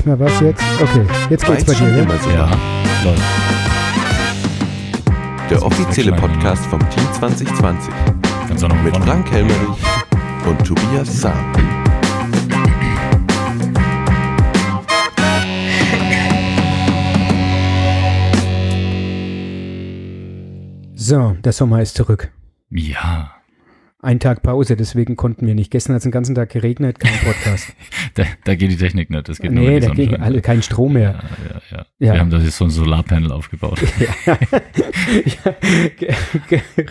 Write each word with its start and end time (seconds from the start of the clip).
nicht 0.00 0.06
mehr 0.06 0.18
was 0.18 0.40
jetzt. 0.40 0.62
Okay, 0.80 1.06
jetzt 1.28 1.44
geht's 1.44 1.64
bei 1.64 1.74
dir. 1.74 1.98
immer 1.98 2.14
Ja? 2.14 2.20
so. 2.20 2.30
Ja, 2.30 2.50
läuft. 3.04 3.22
Der 5.50 5.62
offizielle. 5.62 6.12
Podcast 6.12 6.64
vom 6.66 6.78
Team 6.90 7.04
2020 7.12 7.92
Kannst 8.48 8.62
du 8.62 8.66
auch 8.66 8.70
noch 8.70 8.82
mit 8.82 8.96
Frank 8.96 9.30
Helmerich 9.30 9.68
und 10.46 10.64
Tobias 10.64 11.20
Sam. 11.20 11.34
So, 20.94 21.36
der 21.44 21.52
Sommer 21.52 21.82
ist 21.82 21.96
zurück. 21.96 22.30
Ja, 22.70 23.32
Ein 24.02 24.18
Tag 24.18 24.42
Pause, 24.42 24.76
deswegen 24.76 25.16
konnten 25.16 25.46
wir 25.46 25.54
nicht. 25.54 25.70
Gestern 25.70 25.94
hat 25.94 25.98
es 25.98 26.04
den 26.04 26.12
ganzen 26.12 26.34
Tag 26.34 26.48
geregnet, 26.50 26.98
kein 26.98 27.12
Podcast. 27.20 27.74
da, 28.14 28.24
da 28.44 28.54
geht 28.54 28.70
die 28.70 28.76
Technik 28.76 29.10
nicht. 29.10 29.28
Das 29.28 29.38
geht 29.38 29.52
nur, 29.52 29.66
wenn 29.66 29.74
nee, 29.74 29.80
da 29.80 29.90
ging 29.90 30.10
Sonne 30.12 30.22
alle 30.22 30.40
kein 30.40 30.62
Strom 30.62 30.94
mehr. 30.94 31.20
ja, 31.48 31.60
ja. 31.70 31.86
Ja. 31.98 32.12
Wir 32.14 32.20
haben 32.20 32.30
da 32.30 32.38
jetzt 32.38 32.56
so 32.56 32.64
ein 32.64 32.70
Solarpanel 32.70 33.30
aufgebaut. 33.30 33.78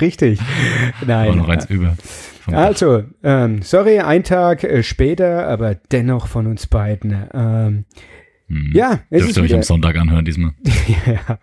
Richtig. 0.01 0.39
Nein. 1.05 1.37
noch 1.37 1.49
eins 1.49 1.65
über. 1.65 1.97
Also, 2.45 3.03
ähm, 3.23 3.61
sorry, 3.63 3.99
ein 3.99 4.23
Tag 4.23 4.63
äh, 4.63 4.83
später, 4.83 5.47
aber 5.47 5.75
dennoch 5.75 6.27
von 6.27 6.47
uns 6.47 6.67
beiden. 6.67 7.27
Ähm, 7.33 7.85
Hm. 8.49 8.71
ja, 8.73 8.99
es 9.09 9.19
Dürft 9.19 9.29
ist 9.29 9.37
ihr 9.37 9.43
euch 9.43 9.49
wieder, 9.49 9.57
am 9.57 9.63
Sonntag 9.63 9.95
anhören 9.95 10.25
diesmal. 10.25 10.53
ja, 11.05 11.39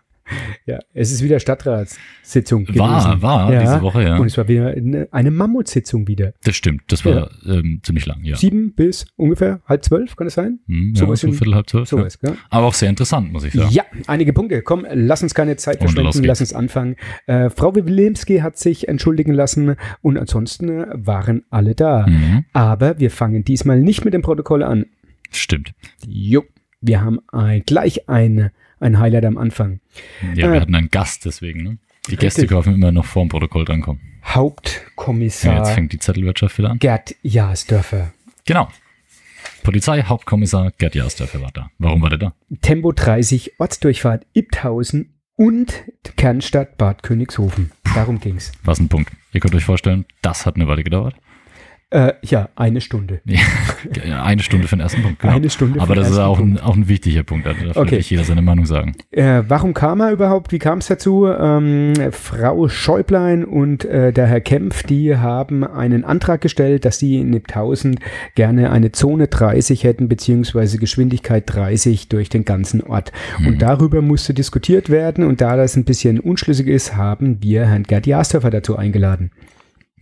ja, 0.67 0.79
es 0.95 1.13
ist 1.13 1.23
wieder 1.23 1.41
Stadtratssitzung 1.41 2.67
War, 2.69 3.03
gewesen. 3.03 3.23
war 3.23 3.53
ja. 3.53 3.61
diese 3.61 3.83
Woche, 3.83 4.03
ja. 4.03 4.17
Und 4.19 4.27
es 4.27 4.37
war 4.37 4.49
wieder 4.49 4.69
eine, 4.69 5.09
eine 5.11 5.31
Mammutsitzung 5.31 6.09
wieder. 6.09 6.33
Das 6.45 6.57
stimmt, 6.57 6.83
das 6.89 7.05
war 7.05 7.31
ähm, 7.47 7.81
ziemlich 7.83 8.07
lang, 8.07 8.23
ja. 8.25 8.37
Sieben 8.37 8.75
bis 8.75 9.07
ungefähr 9.17 9.61
halb 9.67 9.85
zwölf, 9.85 10.17
kann 10.17 10.27
es 10.27 10.35
sein? 10.35 10.61
Hm, 10.67 10.93
ja 10.95 11.15
so 11.17 11.27
in- 11.27 11.33
Viertel, 11.35 11.55
halb 11.55 11.69
zwölf. 11.69 11.91
Ja. 11.91 11.99
Sowas, 11.99 12.19
gell? 12.19 12.37
Aber 12.51 12.67
auch 12.67 12.75
sehr 12.75 12.89
interessant, 12.91 13.33
muss 13.33 13.45
ich 13.45 13.53
sagen. 13.53 13.71
Ja, 13.71 13.85
einige 14.07 14.33
Punkte. 14.33 14.63
Komm, 14.63 14.87
lass 14.93 15.23
uns 15.23 15.35
keine 15.35 15.57
Zeit 15.57 15.79
verschwenden, 15.79 16.25
lass 16.25 16.41
uns 16.41 16.53
anfangen. 16.53 16.97
Äh, 17.27 17.51
Frau 17.51 17.75
Wilimski 17.75 18.39
hat 18.39 18.59
sich 18.59 18.89
entschuldigen 18.89 19.33
lassen 19.33 19.77
und 20.03 20.19
ansonsten 20.19 20.85
waren 20.93 21.45
alle 21.51 21.75
da. 21.75 22.07
Mhm. 22.07 22.45
Aber 22.53 22.99
wir 22.99 23.11
fangen 23.11 23.45
diesmal 23.45 23.81
nicht 23.81 24.05
mit 24.05 24.15
dem 24.15 24.23
Protokoll 24.23 24.63
an. 24.63 24.87
Stimmt. 25.31 25.73
Jo, 26.07 26.45
wir 26.81 27.01
haben 27.01 27.21
ein, 27.33 27.63
gleich 27.67 28.09
ein, 28.09 28.51
ein 28.81 28.99
Highlight 28.99 29.25
am 29.25 29.39
Anfang. 29.39 29.81
Ja, 30.35 30.49
Äh, 30.49 30.53
wir 30.53 30.61
hatten 30.61 30.75
einen 30.75 30.91
Gast 30.91 31.25
deswegen, 31.25 31.63
ne? 31.63 31.79
Die 32.09 32.17
Gäste 32.17 32.43
richtig. 32.43 32.51
dürfen 32.51 32.75
immer 32.75 32.93
noch 32.93 33.05
vor 33.05 33.25
dem 33.25 33.29
Protokoll 33.31 33.65
drankommen. 33.65 34.01
Ja, 34.23 34.35
Hauptkommissar 34.37 35.57
jetzt 35.59 35.71
fängt 35.73 35.93
die 35.93 35.99
Zettelwirtschaft 35.99 36.59
wieder 36.59 36.71
an. 36.71 36.79
Gerd 36.79 37.15
Jasdörfer. 37.23 38.13
Genau. 38.45 38.69
Polizei, 39.63 40.03
Hauptkommissar 40.03 40.73
Gerd 40.79 40.95
Jasdörfer 40.95 41.41
war 41.43 41.51
da. 41.53 41.71
Warum 41.79 42.03
war 42.03 42.11
der 42.11 42.19
da? 42.19 42.35
Tempo 42.63 42.93
30, 42.93 43.59
Ortsdurchfahrt 43.59 44.25
Ibthausen 44.35 45.15
und 45.37 45.85
Kernstadt 46.17 46.77
Bad 46.79 47.03
Königshofen. 47.03 47.73
Darum 47.95 48.21
ging's. 48.21 48.53
Was 48.65 48.79
ein 48.79 48.89
Punkt. 48.89 49.11
Ihr 49.33 49.41
könnt 49.41 49.55
euch 49.55 49.65
vorstellen, 49.65 50.05
das 50.23 50.47
hat 50.47 50.57
eine 50.57 50.69
Weile 50.69 50.85
gedauert. 50.85 51.15
Äh, 51.91 52.15
ja, 52.23 52.49
eine 52.57 52.81
Stunde. 52.81 53.21
Ja, 54.05 54.25
eine 54.25 54.43
Stunde 54.43 54.67
für 54.67 54.75
den 54.75 54.81
ersten 54.81 55.03
Punkt. 55.03 55.21
Genau. 55.21 55.35
Eine 55.35 55.49
Stunde 55.49 55.81
Aber 55.81 55.95
das 55.95 56.11
ist 56.11 56.19
auch 56.19 56.41
ein, 56.41 56.59
auch 56.59 56.75
ein 56.75 56.89
wichtiger 56.89 57.23
Punkt. 57.23 57.47
Also 57.47 57.61
da 57.61 57.67
darf 57.67 57.77
Okay. 57.77 57.91
wirklich 57.93 58.11
jeder 58.11 58.25
seine 58.25 58.43
Meinung 58.43 58.67
sagen. 58.67 58.95
Äh, 59.13 59.45
warum 59.47 59.75
kam 59.75 60.01
er 60.01 60.11
überhaupt? 60.11 60.51
Wie 60.51 60.59
kam 60.59 60.79
es 60.79 60.89
dazu? 60.89 61.27
Ähm, 61.27 61.93
Frau 62.11 62.67
Schäublein 62.69 63.45
und 63.45 63.85
äh, 63.85 64.13
der 64.13 64.27
Herr 64.27 64.41
Kempf, 64.41 64.83
die 64.83 65.17
haben 65.17 65.63
einen 65.63 66.05
Antrag 66.05 66.41
gestellt, 66.41 66.85
dass 66.85 66.99
sie 66.99 67.19
in 67.19 67.31
Nipthausen 67.31 68.01
gerne 68.35 68.73
eine 68.73 68.91
Zone 68.91 69.29
30 69.29 69.85
hätten, 69.85 70.09
beziehungsweise 70.09 70.79
Geschwindigkeit 70.79 71.45
30 71.47 72.09
durch 72.09 72.29
den 72.29 72.45
ganzen 72.45 72.83
Ort. 72.83 73.13
Und 73.47 73.63
darüber 73.63 74.03
musste 74.03 74.35
diskutiert 74.35 74.91
werden. 74.91 75.25
Und 75.25 75.41
da 75.41 75.57
das 75.57 75.77
ein 75.77 75.85
bisschen 75.85 76.19
unschlüssig 76.19 76.67
ist, 76.67 76.97
haben 76.97 77.41
wir 77.41 77.67
Herrn 77.67 77.85
Gerd 77.85 78.07
Jasdorfer 78.09 78.51
dazu 78.51 78.77
eingeladen. 78.77 79.31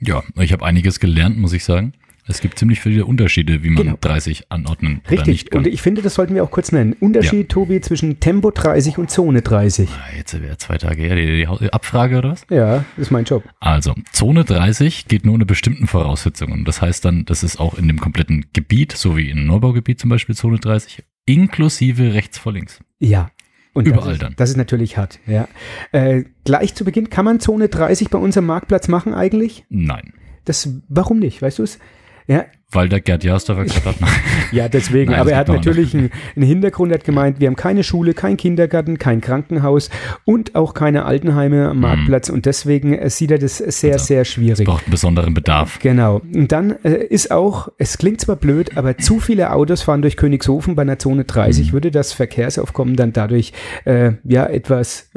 Ja, 0.06 0.22
ich 0.40 0.52
habe 0.52 0.64
einiges 0.64 1.00
gelernt, 1.00 1.38
muss 1.38 1.52
ich 1.52 1.64
sagen. 1.64 1.92
Es 2.26 2.40
gibt 2.40 2.58
ziemlich 2.58 2.80
viele 2.80 3.04
Unterschiede, 3.04 3.62
wie 3.62 3.68
man 3.68 3.82
Genau. 3.84 3.98
30 4.00 4.50
anordnen 4.50 5.00
oder 5.02 5.10
Richtig. 5.10 5.26
nicht 5.26 5.50
kann. 5.50 5.58
Und 5.58 5.66
ich 5.66 5.82
finde, 5.82 6.00
das 6.00 6.14
sollten 6.14 6.34
wir 6.34 6.42
auch 6.42 6.50
kurz 6.50 6.72
nennen. 6.72 6.94
Unterschied, 6.98 7.50
Tobi, 7.50 7.82
zwischen 7.82 8.18
Tempo 8.18 8.50
30 8.50 8.96
und 8.96 9.10
Zone 9.10 9.42
30. 9.42 9.90
Ah, 9.90 10.16
Jetzt 10.16 10.40
wäre 10.40 10.56
zwei 10.56 10.78
Tage 10.78 11.02
her, 11.02 11.16
die, 11.16 11.46
die 11.60 11.72
Abfrage 11.72 12.16
oder 12.16 12.30
was? 12.30 12.46
Ja, 12.48 12.86
ist 12.96 13.10
mein 13.10 13.24
Job. 13.26 13.44
Also, 13.60 13.94
Zone 14.10 14.44
30 14.44 15.06
geht 15.06 15.26
nur 15.26 15.34
unter 15.34 15.44
bestimmten 15.44 15.86
Voraussetzungen. 15.86 16.64
Das 16.64 16.80
heißt 16.80 17.04
dann, 17.04 17.26
das 17.26 17.42
ist 17.42 17.60
auch 17.60 17.74
in 17.74 17.88
dem 17.88 18.00
kompletten 18.00 18.46
Gebiet, 18.54 18.92
so 18.92 19.18
wie 19.18 19.28
in 19.28 19.44
Neubaugebiet 19.46 20.00
zum 20.00 20.08
Beispiel 20.08 20.34
Zone 20.34 20.58
30, 20.58 21.04
inklusive 21.26 22.14
rechts 22.14 22.38
vor 22.38 22.52
links. 22.54 22.80
Ja. 23.00 23.30
Und 23.74 23.86
Überall 23.86 24.04
das 24.04 24.12
ist, 24.14 24.22
dann. 24.22 24.34
Das 24.36 24.50
ist 24.50 24.56
natürlich 24.56 24.96
hart, 24.96 25.18
ja. 25.26 25.48
Äh, 25.92 26.24
gleich 26.44 26.74
zu 26.74 26.84
Beginn, 26.84 27.10
kann 27.10 27.24
man 27.24 27.40
Zone 27.40 27.68
30 27.68 28.08
bei 28.08 28.18
unserem 28.18 28.46
Marktplatz 28.46 28.88
machen 28.88 29.12
eigentlich? 29.12 29.66
Nein. 29.68 30.14
Das, 30.44 30.68
warum 30.88 31.18
nicht, 31.18 31.42
weißt 31.42 31.58
du 31.58 31.64
es? 31.64 31.78
Ja, 32.26 32.46
Weil 32.74 32.88
der 32.88 33.00
Gerd 33.00 33.24
Jasdorfer 33.24 33.64
gesagt 33.64 33.86
hat, 33.86 34.00
nein. 34.00 34.10
ja, 34.52 34.68
deswegen. 34.68 35.12
Nein, 35.12 35.20
Aber 35.20 35.30
er 35.32 35.38
hat 35.38 35.48
natürlich 35.48 35.94
einen, 35.94 36.10
einen 36.36 36.44
Hintergrund, 36.46 36.92
er 36.92 36.98
hat 36.98 37.04
gemeint, 37.04 37.40
wir 37.40 37.46
haben 37.48 37.56
keine 37.56 37.84
Schule, 37.84 38.14
kein 38.14 38.36
Kindergarten, 38.36 38.98
kein 38.98 39.20
Krankenhaus 39.20 39.90
und 40.24 40.54
auch 40.54 40.74
keine 40.74 41.04
Altenheime 41.04 41.68
am 41.70 41.80
Marktplatz. 41.80 42.28
Und 42.28 42.46
deswegen 42.46 42.94
äh, 42.98 43.08
sieht 43.10 43.30
er 43.30 43.38
das 43.38 43.58
sehr, 43.58 43.92
Ja. 43.92 43.98
sehr 43.98 44.24
schwierig. 44.24 44.66
braucht 44.66 44.84
einen 44.84 44.90
besonderen 44.90 45.34
Bedarf. 45.34 45.78
Genau. 45.78 46.20
Und 46.34 46.52
dann 46.52 46.74
äh, 46.84 46.90
ist 47.04 47.30
auch, 47.30 47.68
es 47.78 47.98
klingt 47.98 48.20
zwar 48.20 48.36
blöd, 48.36 48.76
aber 48.76 48.98
zu 48.98 49.20
viele 49.20 49.52
Autos 49.52 49.82
fahren 49.82 50.02
durch 50.02 50.16
Königshofen 50.16 50.74
bei 50.74 50.82
einer 50.82 50.98
Zone 50.98 51.24
30, 51.24 51.68
Mhm. 51.68 51.72
würde 51.72 51.90
das 51.90 52.12
Verkehrsaufkommen 52.12 52.96
dann 52.96 53.12
dadurch 53.12 53.52
äh, 53.84 54.12
ja 54.24 54.46
etwas 54.46 55.10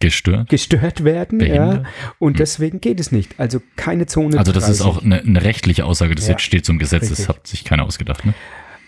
Gestört. 0.00 0.48
gestört 0.48 1.04
werden. 1.04 1.40
Ja. 1.40 1.82
Und 2.18 2.38
deswegen 2.38 2.80
geht 2.80 3.00
es 3.00 3.12
nicht. 3.12 3.38
Also 3.38 3.60
keine 3.76 4.06
Zone 4.06 4.38
Also 4.38 4.52
das 4.52 4.64
30. 4.64 4.80
ist 4.80 4.86
auch 4.86 5.02
eine, 5.02 5.20
eine 5.20 5.42
rechtliche 5.44 5.84
Aussage, 5.84 6.14
das 6.14 6.26
Ja, 6.26 6.32
jetzt 6.32 6.42
steht 6.42 6.64
zum 6.64 6.78
Gesetz, 6.78 7.02
richtig. 7.02 7.18
das 7.18 7.28
hat 7.28 7.46
sich 7.46 7.64
keiner 7.64 7.84
ausgedacht. 7.84 8.24
Ne? 8.24 8.34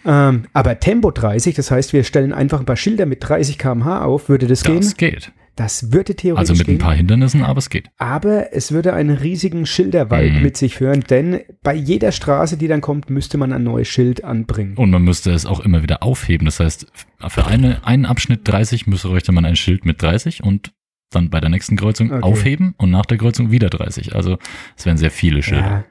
Ähm, 0.06 0.44
aber 0.52 0.78
Tempo 0.80 1.10
30, 1.10 1.54
das 1.54 1.70
heißt, 1.70 1.92
wir 1.92 2.04
stellen 2.04 2.32
einfach 2.32 2.60
ein 2.60 2.66
paar 2.66 2.76
Schilder 2.76 3.06
mit 3.06 3.18
30 3.28 3.58
km/h 3.58 4.04
auf, 4.04 4.28
würde 4.28 4.46
das, 4.46 4.62
gehen? 4.64 4.76
Das 4.76 4.96
geht. 4.96 5.32
Das 5.56 5.90
würde 5.90 6.14
theoretisch 6.14 6.50
Also 6.50 6.58
mit 6.58 6.68
ein 6.68 6.78
paar 6.78 6.94
Hindernissen, 6.94 7.42
aber 7.42 7.58
es 7.58 7.70
geht. 7.70 7.88
Aber 7.96 8.52
es 8.52 8.72
würde 8.72 8.92
einen 8.92 9.16
riesigen 9.16 9.64
Schilderwald 9.64 10.34
Mhm. 10.34 10.42
mit 10.42 10.56
sich 10.58 10.76
führen, 10.76 11.00
denn 11.08 11.40
bei 11.62 11.74
jeder 11.74 12.12
Straße, 12.12 12.58
die 12.58 12.68
dann 12.68 12.82
kommt, 12.82 13.08
müsste 13.08 13.38
man 13.38 13.54
ein 13.54 13.62
neues 13.64 13.88
Schild 13.88 14.22
anbringen. 14.22 14.76
Und 14.76 14.90
man 14.90 15.02
müsste 15.02 15.30
es 15.32 15.46
auch 15.46 15.60
immer 15.60 15.82
wieder 15.82 16.02
aufheben. 16.02 16.44
Das 16.44 16.60
heißt, 16.60 16.86
für 17.28 17.46
eine, 17.46 17.86
einen 17.86 18.04
Abschnitt 18.04 18.40
30 18.44 18.86
müsste 18.86 19.32
man 19.32 19.46
ein 19.46 19.56
Schild 19.56 19.86
mit 19.86 20.02
30 20.02 20.42
und 20.42 20.72
dann 21.16 21.30
bei 21.30 21.40
der 21.40 21.50
nächsten 21.50 21.76
Kreuzung 21.76 22.10
Okay. 22.12 22.22
aufheben 22.22 22.74
und 22.78 22.90
nach 22.90 23.06
der 23.06 23.18
Kreuzung 23.18 23.50
wieder 23.50 23.68
30. 23.68 24.14
Also 24.14 24.38
es 24.76 24.86
wären 24.86 24.96
sehr 24.96 25.10
viele 25.10 25.42
Schilder. 25.42 25.62
Ja, 25.62 25.84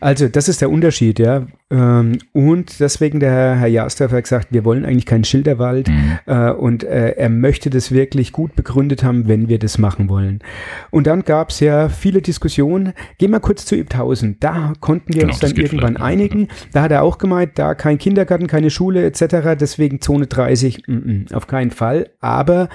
also 0.00 0.28
das 0.28 0.48
ist 0.48 0.60
der 0.60 0.70
Unterschied, 0.70 1.18
ja. 1.18 1.46
Ähm, 1.70 2.18
Und 2.32 2.78
deswegen 2.80 3.20
der 3.20 3.56
Herr 3.56 3.68
Jastorf 3.68 4.12
hat 4.12 4.24
gesagt, 4.24 4.48
wir 4.50 4.64
wollen 4.66 4.84
eigentlich 4.84 5.06
keinen 5.06 5.24
Schilderwald 5.24 5.88
Mhm. 5.88 6.18
äh, 6.26 6.50
und 6.50 6.84
äh, 6.84 7.10
er 7.12 7.30
möchte 7.30 7.70
das 7.70 7.90
wirklich 7.92 8.32
gut 8.32 8.54
begründet 8.54 9.02
haben, 9.02 9.28
wenn 9.28 9.48
wir 9.48 9.58
das 9.58 9.78
machen 9.78 10.10
wollen. 10.10 10.40
Und 10.90 11.06
dann 11.06 11.22
gab 11.22 11.48
es 11.50 11.60
ja 11.60 11.88
viele 11.88 12.20
Diskussionen. 12.20 12.92
Gehen 13.16 13.30
wir 13.30 13.40
kurz 13.40 13.64
zu 13.64 13.74
Ibthausen. 13.76 14.36
Da 14.40 14.74
konnten 14.80 15.14
wir 15.14 15.20
Genau, 15.22 15.32
uns 15.32 15.40
dann 15.40 15.56
irgendwann 15.56 15.96
einigen. 15.96 16.48
Da 16.72 16.82
hat 16.82 16.90
er 16.92 17.02
auch 17.02 17.16
gemeint, 17.16 17.52
da 17.58 17.74
kein 17.74 17.96
Kindergarten, 17.96 18.48
keine 18.48 18.68
Schule 18.68 19.04
etc. 19.06 19.56
Deswegen 19.58 20.00
Zone 20.02 20.26
30, 20.26 20.86
mm, 20.86 20.92
mm, 20.92 21.26
auf 21.32 21.46
keinen 21.46 21.70
Fall. 21.70 22.10
Aber 22.20 22.68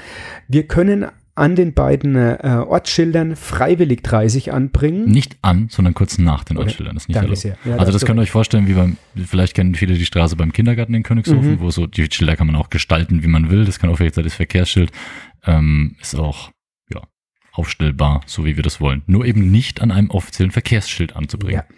wir 0.47 0.63
können 0.67 1.05
an 1.37 1.55
den 1.55 1.73
beiden 1.73 2.15
äh, 2.15 2.37
Ortsschildern 2.67 3.35
freiwillig 3.35 4.01
30 4.03 4.51
anbringen. 4.53 5.05
Nicht 5.05 5.37
an, 5.41 5.67
sondern 5.69 5.93
kurz 5.93 6.17
nach 6.17 6.43
den 6.43 6.57
Ortsschildern. 6.57 6.95
Das 6.95 7.03
ist 7.03 7.07
nicht 7.09 7.15
Danke 7.15 7.27
erlaubt. 7.27 7.41
sehr. 7.41 7.57
Ja, 7.65 7.77
also 7.77 7.91
das 7.91 8.05
könnt 8.05 8.19
ihr 8.19 8.23
euch 8.23 8.31
vorstellen, 8.31 8.67
wie 8.67 8.73
beim, 8.73 8.97
vielleicht 9.25 9.53
kennen 9.53 9.75
viele 9.75 9.93
die 9.93 10.05
Straße 10.05 10.35
beim 10.35 10.51
Kindergarten 10.51 10.93
in 10.93 11.03
Königshofen, 11.03 11.51
Mhm. 11.53 11.59
wo 11.59 11.69
so 11.69 11.85
die 11.87 12.07
Schilder 12.11 12.35
kann 12.35 12.47
man 12.47 12.55
auch 12.55 12.69
gestalten, 12.69 13.23
wie 13.23 13.27
man 13.27 13.49
will. 13.51 13.65
Das 13.65 13.79
kann 13.79 13.89
auch 13.89 13.97
vielleicht 13.97 14.17
das 14.17 14.33
Verkehrsschild 14.33 14.91
ähm, 15.45 15.95
ist 16.01 16.15
auch 16.15 16.51
ja, 16.93 17.01
aufstellbar, 17.53 18.21
so 18.25 18.43
wie 18.45 18.55
wir 18.55 18.63
das 18.63 18.81
wollen. 18.81 19.03
Nur 19.05 19.25
eben 19.25 19.51
nicht 19.51 19.81
an 19.81 19.91
einem 19.91 20.09
offiziellen 20.09 20.51
Verkehrsschild 20.51 21.15
anzubringen. 21.15 21.61
Ja. 21.69 21.75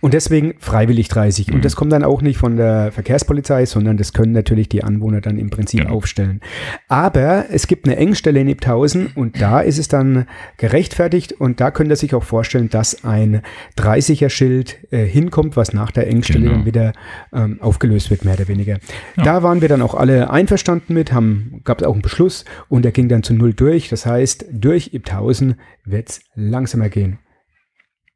Und 0.00 0.14
deswegen 0.14 0.54
freiwillig 0.58 1.08
30. 1.08 1.48
Mhm. 1.48 1.54
Und 1.56 1.64
das 1.64 1.74
kommt 1.76 1.92
dann 1.92 2.04
auch 2.04 2.22
nicht 2.22 2.38
von 2.38 2.56
der 2.56 2.92
Verkehrspolizei, 2.92 3.66
sondern 3.66 3.96
das 3.96 4.12
können 4.12 4.32
natürlich 4.32 4.68
die 4.68 4.84
Anwohner 4.84 5.20
dann 5.20 5.38
im 5.38 5.50
Prinzip 5.50 5.80
Genau. 5.80 5.94
aufstellen. 5.94 6.40
Aber 6.88 7.46
es 7.50 7.66
gibt 7.66 7.86
eine 7.86 7.96
Engstelle 7.96 8.40
in 8.40 8.48
Ibthausen 8.48 9.08
und 9.14 9.40
da 9.40 9.60
ist 9.60 9.78
es 9.78 9.88
dann 9.88 10.26
gerechtfertigt 10.56 11.32
und 11.32 11.60
da 11.60 11.70
könnt 11.70 11.90
ihr 11.90 11.96
sich 11.96 12.14
auch 12.14 12.24
vorstellen, 12.24 12.68
dass 12.68 13.04
ein 13.04 13.42
30er-Schild 13.78 14.78
äh, 14.92 15.04
hinkommt, 15.04 15.56
was 15.56 15.72
nach 15.72 15.90
der 15.90 16.06
Engstelle 16.08 16.40
Genau. 16.44 16.52
dann 16.52 16.66
wieder 16.66 16.92
ähm, 17.32 17.58
aufgelöst 17.60 18.10
wird, 18.10 18.24
mehr 18.24 18.34
oder 18.34 18.48
weniger. 18.48 18.78
Ja. 19.16 19.22
Da 19.24 19.42
waren 19.42 19.60
wir 19.60 19.68
dann 19.68 19.82
auch 19.82 19.94
alle 19.94 20.30
einverstanden 20.30 20.94
mit, 20.94 21.12
haben, 21.12 21.60
gab 21.64 21.80
es 21.80 21.86
auch 21.86 21.92
einen 21.92 22.02
Beschluss 22.02 22.44
und 22.68 22.82
der 22.84 22.92
ging 22.92 23.08
dann 23.08 23.22
zu 23.22 23.34
null 23.34 23.54
durch. 23.54 23.88
Das 23.88 24.06
heißt, 24.06 24.46
durch 24.52 24.94
Ibthausen 24.94 25.56
wird 25.84 26.10
es 26.10 26.20
langsamer 26.34 26.88
gehen. 26.88 27.18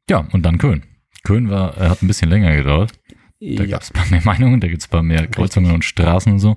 Ja, 0.09 0.27
und 0.31 0.45
dann 0.45 0.57
Köln. 0.57 0.83
Köln 1.23 1.49
war, 1.49 1.77
äh, 1.77 1.89
hat 1.89 2.01
ein 2.03 2.07
bisschen 2.07 2.29
länger 2.29 2.55
gedauert. 2.55 2.91
Da 3.39 3.63
Ja. 3.63 3.65
gab 3.65 3.81
es 3.81 3.91
ein 3.91 3.93
paar 3.93 4.09
mehr 4.09 4.21
Meinungen, 4.23 4.61
da 4.61 4.67
gibt 4.67 4.81
es 4.81 4.87
ein 4.87 4.91
paar 4.91 5.03
mehr 5.03 5.27
Kreuzungen 5.27 5.71
und 5.73 5.83
Straßen 5.83 6.31
und 6.31 6.39
so. 6.39 6.55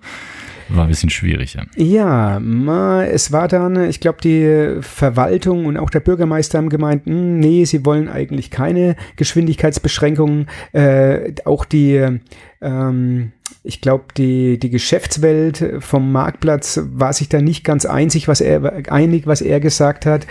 War 0.68 0.84
ein 0.84 0.88
bisschen 0.88 1.10
schwierig, 1.10 1.54
ja. 1.54 1.64
Ja, 1.76 2.40
ma, 2.40 3.04
es 3.04 3.30
war 3.32 3.46
dann, 3.48 3.88
ich 3.88 4.00
glaube, 4.00 4.18
die 4.22 4.80
Verwaltung 4.82 5.66
und 5.66 5.76
auch 5.76 5.90
der 5.90 6.00
Bürgermeister 6.00 6.58
haben 6.58 6.68
gemeint, 6.68 7.06
hm, 7.06 7.38
nee, 7.38 7.64
sie 7.64 7.84
wollen 7.84 8.08
eigentlich 8.08 8.50
keine 8.50 8.96
Geschwindigkeitsbeschränkungen. 9.16 10.46
Äh, 10.72 11.32
auch 11.44 11.64
die, 11.64 12.18
ähm, 12.60 13.32
ich 13.62 13.80
glaube, 13.80 14.04
die, 14.16 14.58
die 14.58 14.70
Geschäftswelt 14.70 15.64
vom 15.80 16.10
Marktplatz 16.12 16.80
war 16.92 17.12
sich 17.12 17.28
da 17.28 17.40
nicht 17.40 17.64
ganz 17.64 17.84
einig, 17.86 18.28
was 18.28 18.40
er, 18.40 18.92
einig, 18.92 19.26
was 19.26 19.40
er 19.40 19.60
gesagt 19.60 20.06
hat. 20.06 20.26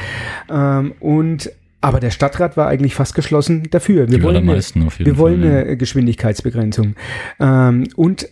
Ähm, 0.50 0.94
und 1.00 1.52
aber 1.86 2.00
der 2.00 2.10
Stadtrat 2.10 2.58
war 2.58 2.68
eigentlich 2.68 2.96
fast 2.96 3.14
geschlossen 3.14 3.68
dafür. 3.70 4.10
Wir 4.10 4.18
Die 4.18 4.24
wollen, 4.24 4.50
eine, 4.50 4.58
wir 4.58 5.18
wollen 5.20 5.42
Fall, 5.42 5.52
ja. 5.52 5.60
eine 5.60 5.78
Geschwindigkeitsbegrenzung. 5.78 6.96
Ähm, 7.40 7.88
und 7.96 8.28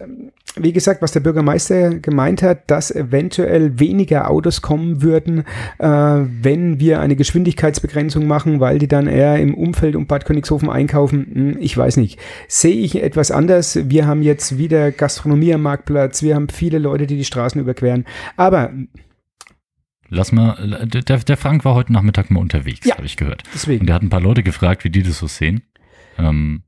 wie 0.56 0.74
gesagt, 0.74 1.04
was 1.04 1.12
der 1.12 1.20
Bürgermeister 1.20 2.00
gemeint 2.00 2.42
hat, 2.42 2.72
dass 2.72 2.90
eventuell 2.90 3.80
weniger 3.80 4.32
Autos 4.32 4.64
kommen 4.64 5.04
würden, 5.04 5.46
äh, 5.78 5.86
wenn 5.88 6.80
wir 6.80 7.00
eine 7.00 7.16
Geschwindigkeitsbegrenzung 7.16 8.26
machen, 8.26 8.60
weil 8.60 8.80
die 8.80 8.88
dann 8.88 9.06
eher 9.06 9.38
im 9.38 9.54
Umfeld 9.54 9.96
um 9.96 10.08
Bad 10.08 10.26
Königshofen 10.26 10.72
einkaufen. 10.72 11.28
Hm, 11.32 11.58
ich 11.60 11.78
weiß 11.78 11.98
nicht. 11.98 12.20
Sehe 12.48 12.78
ich 12.78 13.04
etwas 13.04 13.30
anders. 13.30 13.78
Wir 13.88 14.08
haben 14.08 14.24
jetzt 14.24 14.58
wieder 14.58 14.92
Gastronomie 14.92 15.54
am 15.54 15.62
Marktplatz. 15.62 16.24
Wir 16.24 16.34
haben 16.34 16.50
viele 16.50 16.80
Leute, 16.80 17.06
die 17.06 17.18
die 17.18 17.26
Straßen 17.26 17.62
überqueren. 17.62 18.06
Aber 18.36 18.72
Lass 20.10 20.32
mal, 20.32 20.86
der, 20.86 21.02
der 21.18 21.38
Frank 21.38 21.66
war 21.66 21.74
heute 21.76 21.92
Nachmittag 21.92 22.30
mal 22.30 22.40
unterwegs, 22.40 22.86
Ja. 22.86 22.96
habe 22.98 23.06
ich 23.06 23.18
gehört. 23.18 23.44
Und 23.46 23.54
deswegen, 23.54 23.86
der 23.86 23.96
hat 23.96 24.04
ein 24.04 24.10
paar 24.10 24.22
Leute 24.22 24.44
gefragt, 24.44 24.84
wie 24.84 24.90
die 24.90 25.02
das 25.04 25.18
so 25.18 25.28
sehen. 25.28 25.64
Ähm, 26.20 26.64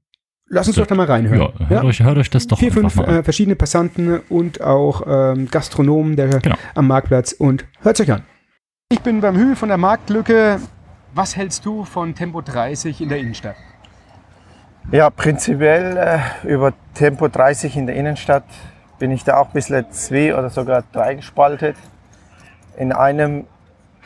lass 0.48 0.68
uns 0.68 0.76
so- 0.78 0.82
doch 0.82 0.88
da 0.88 0.96
mal 0.96 1.06
reinhören. 1.06 1.54
ja, 1.60 1.68
hört, 1.70 1.84
Euch, 1.86 2.02
hört 2.02 2.18
euch 2.18 2.30
das 2.32 2.48
doch 2.48 2.58
Vier, 2.58 2.70
einfach 2.70 2.82
fünf 2.82 2.96
mal 2.96 3.06
an. 3.08 3.16
äh, 3.18 3.24
verschiedene 3.24 3.56
Passanten 3.56 4.20
und 4.30 4.62
auch 4.62 5.04
ähm, 5.08 5.48
Gastronomen 5.52 6.16
der, 6.16 6.40
Genau. 6.40 6.56
am 6.74 6.88
Marktplatz 6.88 7.34
und 7.34 7.66
hört 7.82 8.00
euch 8.00 8.12
an. 8.12 8.24
Ich 8.92 9.02
bin 9.02 9.22
beim 9.22 9.36
Hü 9.38 9.56
von 9.56 9.70
der 9.70 9.78
Marktlücke. 9.78 10.60
Was 11.14 11.36
hältst 11.36 11.66
du 11.66 11.86
von 11.86 12.16
Tempo 12.16 12.42
30 12.42 13.00
in 13.02 13.10
der 13.10 13.20
Innenstadt? 13.20 13.56
Ja, 14.92 15.10
prinzipiell 15.10 15.98
äh, 16.44 16.48
über 16.48 16.74
Tempo 16.94 17.28
30 17.28 17.76
in 17.78 17.88
der 17.88 17.96
Innenstadt 17.96 18.46
bin 19.00 19.12
ich 19.12 19.24
da 19.24 19.38
auch 19.38 19.48
ein 19.48 19.54
bisschen 19.54 19.86
zwei 19.92 20.36
oder 20.36 20.50
sogar 20.50 20.84
drei 20.92 21.16
gespaltet. 21.16 21.76
In 22.78 22.92
einem 22.92 23.46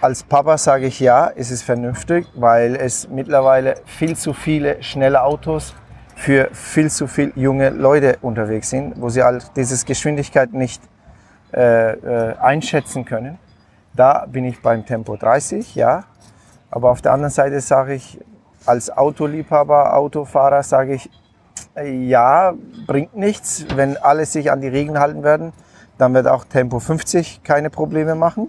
als 0.01 0.23
Papa 0.23 0.57
sage 0.57 0.85
ich 0.85 0.99
ja, 0.99 1.29
es 1.35 1.51
ist 1.51 1.63
vernünftig, 1.63 2.25
weil 2.35 2.75
es 2.75 3.09
mittlerweile 3.09 3.75
viel 3.85 4.15
zu 4.15 4.33
viele 4.33 4.81
schnelle 4.81 5.23
Autos 5.23 5.75
für 6.15 6.49
viel 6.53 6.89
zu 6.89 7.07
viele 7.07 7.31
junge 7.35 7.69
Leute 7.69 8.17
unterwegs 8.21 8.69
sind, 8.69 9.01
wo 9.01 9.09
sie 9.09 9.21
all 9.23 9.39
dieses 9.55 9.85
Geschwindigkeit 9.85 10.53
nicht 10.53 10.81
äh, 11.53 11.93
äh, 11.93 12.37
einschätzen 12.37 13.05
können. 13.05 13.39
Da 13.93 14.25
bin 14.25 14.45
ich 14.45 14.61
beim 14.61 14.85
Tempo 14.85 15.17
30, 15.17 15.75
ja. 15.75 16.03
Aber 16.71 16.91
auf 16.91 17.01
der 17.01 17.13
anderen 17.13 17.31
Seite 17.31 17.59
sage 17.59 17.95
ich, 17.95 18.19
als 18.65 18.95
Autoliebhaber, 18.95 19.97
Autofahrer 19.97 20.61
sage 20.63 20.93
ich, 20.93 21.09
äh, 21.75 21.89
ja, 21.89 22.53
bringt 22.85 23.15
nichts. 23.17 23.65
Wenn 23.75 23.97
alle 23.97 24.25
sich 24.25 24.51
an 24.51 24.61
die 24.61 24.67
Regeln 24.67 24.99
halten 24.99 25.23
werden, 25.23 25.53
dann 25.99 26.13
wird 26.13 26.27
auch 26.27 26.45
Tempo 26.45 26.79
50 26.79 27.43
keine 27.43 27.69
Probleme 27.69 28.15
machen. 28.15 28.47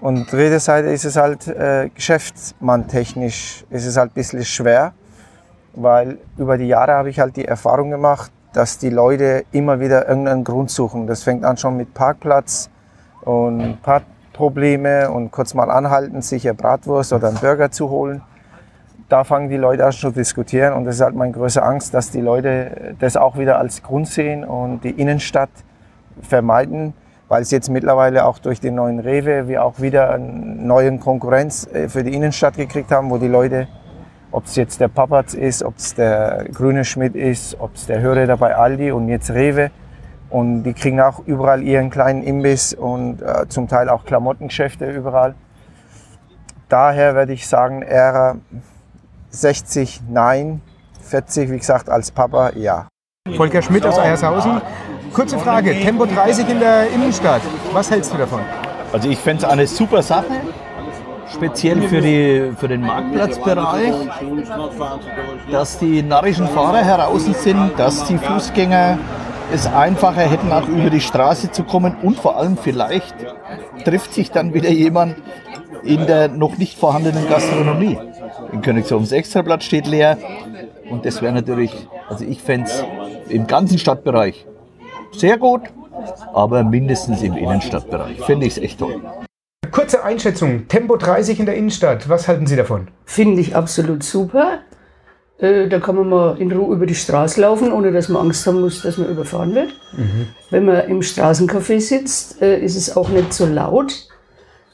Und 0.00 0.32
dritte 0.32 0.58
Seite 0.58 0.88
ist 0.88 1.04
es 1.04 1.16
halt 1.16 1.46
äh, 1.46 1.90
geschäftsmanntechnisch 1.94 3.66
ist 3.68 3.86
es 3.86 3.96
halt 3.98 4.12
ein 4.12 4.14
bisschen 4.14 4.42
schwer, 4.44 4.94
weil 5.74 6.18
über 6.38 6.56
die 6.56 6.66
Jahre 6.66 6.94
habe 6.94 7.10
ich 7.10 7.20
halt 7.20 7.36
die 7.36 7.44
Erfahrung 7.44 7.90
gemacht, 7.90 8.32
dass 8.54 8.78
die 8.78 8.88
Leute 8.88 9.44
immer 9.52 9.78
wieder 9.78 10.08
irgendeinen 10.08 10.42
Grund 10.42 10.70
suchen. 10.70 11.06
Das 11.06 11.22
fängt 11.22 11.44
an 11.44 11.58
schon 11.58 11.76
mit 11.76 11.92
Parkplatz 11.92 12.70
und 13.20 13.82
Parkprobleme 13.82 15.10
und 15.10 15.30
kurz 15.30 15.52
mal 15.52 15.70
anhalten, 15.70 16.22
sich 16.22 16.48
eine 16.48 16.54
Bratwurst 16.54 17.12
oder 17.12 17.28
einen 17.28 17.36
Burger 17.36 17.70
zu 17.70 17.90
holen. 17.90 18.22
Da 19.10 19.24
fangen 19.24 19.50
die 19.50 19.58
Leute 19.58 19.84
an 19.84 19.92
zu 19.92 20.10
diskutieren 20.10 20.72
und 20.72 20.86
das 20.86 20.94
ist 20.94 21.02
halt 21.02 21.14
meine 21.14 21.32
größte 21.32 21.62
Angst, 21.62 21.92
dass 21.92 22.10
die 22.10 22.22
Leute 22.22 22.96
das 22.98 23.18
auch 23.18 23.36
wieder 23.36 23.58
als 23.58 23.82
Grund 23.82 24.08
sehen 24.08 24.44
und 24.44 24.82
die 24.82 24.92
Innenstadt 24.92 25.50
vermeiden, 26.22 26.94
weil 27.28 27.42
es 27.42 27.50
jetzt 27.50 27.68
mittlerweile 27.70 28.24
auch 28.24 28.38
durch 28.38 28.60
den 28.60 28.74
neuen 28.74 28.98
Rewe 28.98 29.48
wir 29.48 29.64
auch 29.64 29.80
wieder 29.80 30.10
eine 30.10 30.26
neue 30.26 30.98
Konkurrenz 30.98 31.68
äh, 31.72 31.88
für 31.88 32.02
die 32.02 32.14
Innenstadt 32.14 32.56
gekriegt 32.56 32.90
haben, 32.90 33.10
wo 33.10 33.18
die 33.18 33.28
Leute, 33.28 33.68
ob 34.32 34.46
es 34.46 34.56
jetzt 34.56 34.80
der 34.80 34.88
Papatz 34.88 35.34
ist, 35.34 35.62
ob 35.62 35.76
es 35.76 35.94
der 35.94 36.46
Grüne 36.52 36.84
Schmidt 36.84 37.14
ist, 37.14 37.56
ob 37.60 37.74
es 37.74 37.86
der 37.86 38.00
Hörer 38.00 38.36
bei 38.36 38.54
Aldi 38.54 38.92
und 38.92 39.08
jetzt 39.08 39.30
Rewe 39.30 39.70
und 40.30 40.62
die 40.62 40.72
kriegen 40.72 41.00
auch 41.00 41.20
überall 41.26 41.62
ihren 41.62 41.90
kleinen 41.90 42.22
Imbiss 42.22 42.72
und 42.72 43.20
äh, 43.20 43.48
zum 43.48 43.68
Teil 43.68 43.88
auch 43.88 44.04
Klamottengeschäfte 44.04 44.90
überall. 44.90 45.34
Daher 46.68 47.16
werde 47.16 47.32
ich 47.32 47.48
sagen, 47.48 47.82
eher 47.82 48.36
60 49.30 50.02
nein, 50.08 50.62
40 51.02 51.50
wie 51.50 51.58
gesagt 51.58 51.90
als 51.90 52.12
Papa 52.12 52.52
ja. 52.54 52.86
Volker 53.36 53.60
Schmidt 53.60 53.84
aus 53.84 53.98
Eiershausen. 53.98 54.60
Kurze 55.12 55.38
Frage, 55.38 55.72
Tempo 55.80 56.06
30 56.06 56.48
in 56.48 56.60
der 56.60 56.88
Innenstadt. 56.90 57.42
Was 57.72 57.90
hältst 57.90 58.12
du 58.12 58.18
davon? 58.18 58.40
Also 58.92 59.08
ich 59.08 59.18
fände 59.18 59.44
es 59.44 59.50
eine 59.50 59.66
super 59.66 60.02
Sache, 60.02 60.40
speziell 61.34 61.82
für, 61.82 62.00
die, 62.00 62.52
für 62.56 62.68
den 62.68 62.82
Marktplatzbereich, 62.82 63.94
dass 65.50 65.78
die 65.78 66.02
narrischen 66.02 66.48
Fahrer 66.48 66.84
heraus 66.84 67.24
sind, 67.24 67.72
dass 67.76 68.04
die 68.06 68.18
Fußgänger 68.18 68.98
es 69.52 69.66
einfacher 69.66 70.22
hätten, 70.22 70.52
auch 70.52 70.68
über 70.68 70.90
die 70.90 71.00
Straße 71.00 71.50
zu 71.50 71.64
kommen 71.64 71.96
und 72.02 72.16
vor 72.16 72.36
allem 72.36 72.56
vielleicht 72.56 73.14
trifft 73.84 74.14
sich 74.14 74.30
dann 74.30 74.54
wieder 74.54 74.70
jemand 74.70 75.16
in 75.82 76.06
der 76.06 76.28
noch 76.28 76.56
nicht 76.56 76.78
vorhandenen 76.78 77.28
Gastronomie. 77.28 77.98
In 78.52 78.62
Königshofens 78.62 79.10
Extrablatt 79.10 79.64
steht 79.64 79.88
leer 79.88 80.18
und 80.88 81.04
das 81.04 81.20
wäre 81.20 81.32
natürlich, 81.32 81.72
also 82.08 82.24
ich 82.24 82.40
fände 82.40 82.68
es 82.68 82.84
im 83.28 83.46
ganzen 83.46 83.78
Stadtbereich 83.78 84.46
sehr 85.12 85.38
gut, 85.38 85.62
aber 86.32 86.62
mindestens 86.64 87.22
im 87.22 87.36
Innenstadtbereich. 87.36 88.20
Finde 88.22 88.46
ich 88.46 88.56
es 88.56 88.62
echt 88.62 88.78
toll. 88.78 89.00
Kurze 89.70 90.02
Einschätzung, 90.04 90.66
Tempo 90.68 90.96
30 90.96 91.40
in 91.40 91.46
der 91.46 91.54
Innenstadt. 91.54 92.08
Was 92.08 92.26
halten 92.28 92.46
Sie 92.46 92.56
davon? 92.56 92.88
Finde 93.04 93.40
ich 93.40 93.54
absolut 93.54 94.02
super. 94.02 94.58
Äh, 95.38 95.68
Da 95.68 95.78
kann 95.78 95.96
man 95.96 96.08
mal 96.08 96.40
in 96.40 96.50
Ruhe 96.52 96.74
über 96.74 96.86
die 96.86 96.94
Straße 96.94 97.40
laufen, 97.40 97.72
ohne 97.72 97.92
dass 97.92 98.08
man 98.08 98.22
Angst 98.22 98.46
haben 98.46 98.60
muss, 98.60 98.82
dass 98.82 98.98
man 98.98 99.08
überfahren 99.08 99.54
wird. 99.54 99.72
Wenn 100.50 100.64
man 100.64 100.88
im 100.88 101.00
Straßencafé 101.00 101.80
sitzt, 101.80 102.42
äh, 102.42 102.58
ist 102.58 102.76
es 102.76 102.96
auch 102.96 103.08
nicht 103.10 103.32
so 103.32 103.46
laut. 103.46 104.08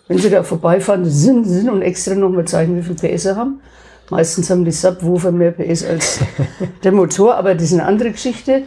Wenn 0.08 0.18
Sie 0.18 0.30
da 0.30 0.42
vorbeifahren, 0.42 1.04
sind, 1.04 1.44
sind 1.44 1.68
und 1.68 1.82
extra 1.82 2.14
nochmal 2.14 2.44
zeigen, 2.46 2.76
wie 2.76 2.82
viel 2.82 2.94
PS 2.94 3.24
sie 3.24 3.36
haben. 3.36 3.60
Meistens 4.08 4.48
haben 4.50 4.64
die 4.64 4.70
Subwoofer 4.70 5.32
mehr 5.32 5.50
PS 5.50 5.84
als 5.84 6.20
der 6.84 6.92
Motor, 6.92 7.34
aber 7.36 7.54
das 7.54 7.64
ist 7.64 7.72
eine 7.74 7.84
andere 7.84 8.12
Geschichte. 8.12 8.62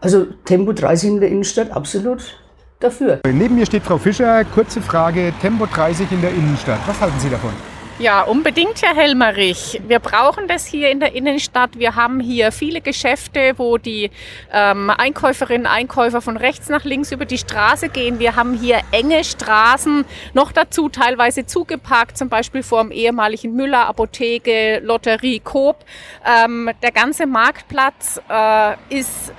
Also 0.00 0.26
Tempo 0.44 0.72
30 0.72 1.10
in 1.10 1.20
der 1.20 1.28
Innenstadt, 1.28 1.70
absolut 1.72 2.38
dafür. 2.80 3.20
Neben 3.26 3.56
mir 3.56 3.66
steht 3.66 3.82
Frau 3.82 3.98
Fischer. 3.98 4.44
Kurze 4.44 4.80
Frage, 4.80 5.32
Tempo 5.42 5.66
30 5.66 6.10
in 6.10 6.22
der 6.22 6.30
Innenstadt. 6.30 6.80
Was 6.86 6.98
halten 7.00 7.20
Sie 7.20 7.28
davon? 7.28 7.52
Ja, 7.98 8.22
unbedingt, 8.22 8.80
Herr 8.80 8.96
Helmerich. 8.96 9.82
Wir 9.86 9.98
brauchen 9.98 10.48
das 10.48 10.64
hier 10.64 10.90
in 10.90 11.00
der 11.00 11.14
Innenstadt. 11.14 11.78
Wir 11.78 11.96
haben 11.96 12.18
hier 12.18 12.50
viele 12.50 12.80
Geschäfte, 12.80 13.52
wo 13.58 13.76
die 13.76 14.10
ähm, 14.50 14.88
Einkäuferinnen 14.88 15.66
und 15.66 15.70
Einkäufer 15.70 16.22
von 16.22 16.38
rechts 16.38 16.70
nach 16.70 16.84
links 16.84 17.12
über 17.12 17.26
die 17.26 17.36
Straße 17.36 17.90
gehen. 17.90 18.18
Wir 18.18 18.36
haben 18.36 18.54
hier 18.54 18.80
enge 18.90 19.22
Straßen, 19.22 20.06
noch 20.32 20.50
dazu 20.50 20.88
teilweise 20.88 21.44
zugeparkt, 21.44 22.16
zum 22.16 22.30
Beispiel 22.30 22.62
vor 22.62 22.84
dem 22.84 22.90
ehemaligen 22.90 23.54
Müller, 23.54 23.86
Apotheke, 23.86 24.80
Lotterie, 24.82 25.40
Coop. 25.40 25.76
Ähm, 26.24 26.70
der 26.82 26.92
ganze 26.92 27.26
Marktplatz 27.26 28.18
äh, 28.30 28.76
ist 28.88 29.34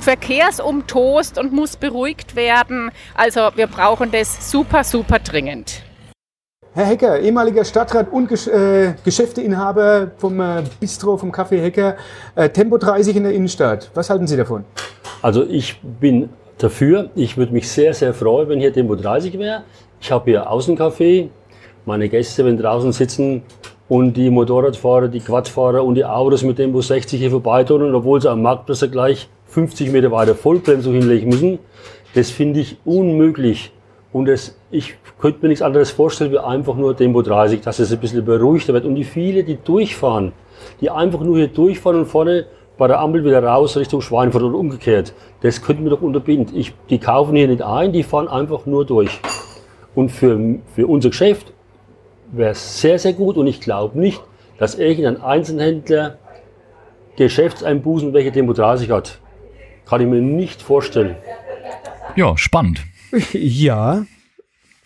verkehrsumtost 0.00 1.38
und 1.38 1.52
muss 1.52 1.76
beruhigt 1.76 2.36
werden. 2.36 2.90
Also 3.14 3.40
wir 3.54 3.66
brauchen 3.66 4.10
das 4.10 4.50
super, 4.50 4.84
super 4.84 5.18
dringend. 5.18 5.82
Herr 6.76 6.86
Hecker, 6.86 7.20
ehemaliger 7.20 7.64
Stadtrat 7.64 8.10
und 8.10 8.28
Gesch 8.28 8.48
äh, 8.48 8.94
Geschäfteinhaber 9.04 10.10
vom 10.18 10.40
äh, 10.40 10.64
Bistro, 10.80 11.16
vom 11.16 11.30
Café 11.30 11.60
Hecker. 11.60 11.96
Äh, 12.34 12.48
Tempo 12.48 12.78
30 12.78 13.14
in 13.14 13.22
der 13.22 13.32
Innenstadt. 13.32 13.90
Was 13.94 14.10
halten 14.10 14.26
Sie 14.26 14.36
davon? 14.36 14.64
Also 15.22 15.44
ich 15.44 15.80
bin 15.80 16.30
dafür. 16.58 17.10
Ich 17.14 17.36
würde 17.36 17.52
mich 17.52 17.70
sehr, 17.70 17.94
sehr 17.94 18.12
freuen, 18.12 18.48
wenn 18.48 18.58
hier 18.58 18.72
Tempo 18.72 18.96
30 18.96 19.38
wäre. 19.38 19.62
Ich 20.00 20.10
habe 20.10 20.30
hier 20.30 20.50
Außencafé. 20.50 21.28
Meine 21.86 22.08
Gäste, 22.08 22.44
wenn 22.44 22.58
draußen 22.58 22.92
sitzen 22.92 23.42
und 23.88 24.14
die 24.14 24.30
Motorradfahrer, 24.30 25.08
die 25.08 25.20
Quadfahrer 25.20 25.84
und 25.84 25.94
die 25.94 26.04
Autos 26.04 26.42
mit 26.42 26.56
Tempo 26.56 26.80
60 26.80 27.20
hier 27.20 27.30
vorbeitun, 27.30 27.82
und 27.82 27.94
obwohl 27.94 28.20
sie 28.20 28.30
am 28.30 28.42
Marktplatz 28.42 28.84
gleich 28.90 29.28
50 29.54 29.92
Meter 29.92 30.10
weiter 30.10 30.34
Vollbremsung 30.34 30.94
hinlegen 30.94 31.28
müssen, 31.28 31.60
das 32.14 32.30
finde 32.30 32.60
ich 32.60 32.76
unmöglich. 32.84 33.72
Und 34.12 34.26
das, 34.26 34.56
ich 34.72 34.94
könnte 35.20 35.38
mir 35.42 35.48
nichts 35.48 35.62
anderes 35.62 35.92
vorstellen, 35.92 36.32
wie 36.32 36.38
einfach 36.38 36.74
nur 36.74 36.96
Tempo 36.96 37.22
30, 37.22 37.60
dass 37.60 37.78
es 37.78 37.92
ein 37.92 38.00
bisschen 38.00 38.24
beruhigter 38.24 38.72
wird. 38.72 38.84
Und 38.84 38.96
die 38.96 39.04
viele, 39.04 39.44
die 39.44 39.56
durchfahren, 39.56 40.32
die 40.80 40.90
einfach 40.90 41.20
nur 41.20 41.36
hier 41.36 41.48
durchfahren 41.48 42.00
und 42.00 42.06
vorne 42.06 42.46
bei 42.76 42.88
der 42.88 42.98
Ampel 42.98 43.24
wieder 43.24 43.42
raus 43.42 43.76
Richtung 43.76 44.00
Schweinfurt 44.00 44.42
oder 44.42 44.58
umgekehrt. 44.58 45.14
Das 45.42 45.62
könnten 45.62 45.84
wir 45.84 45.90
doch 45.90 46.02
unterbinden. 46.02 46.56
Ich, 46.56 46.74
die 46.90 46.98
kaufen 46.98 47.36
hier 47.36 47.46
nicht 47.46 47.62
ein, 47.62 47.92
die 47.92 48.02
fahren 48.02 48.26
einfach 48.26 48.66
nur 48.66 48.84
durch. 48.84 49.20
Und 49.94 50.10
für, 50.10 50.58
für 50.74 50.88
unser 50.88 51.10
Geschäft 51.10 51.52
wäre 52.32 52.50
es 52.50 52.80
sehr, 52.80 52.98
sehr 52.98 53.12
gut 53.12 53.36
und 53.36 53.46
ich 53.46 53.60
glaube 53.60 53.98
nicht, 53.98 54.20
dass 54.58 54.74
irgendein 54.74 55.22
Einzelhändler 55.22 56.18
Geschäftseinbußen 57.16 58.12
welche 58.12 58.32
Tempo 58.32 58.52
30 58.52 58.90
hat. 58.90 59.20
Kann 59.86 60.00
ich 60.00 60.06
mir 60.06 60.20
nicht 60.20 60.62
vorstellen. 60.62 61.16
Ja, 62.16 62.36
spannend. 62.36 62.82
Ja, 63.32 64.04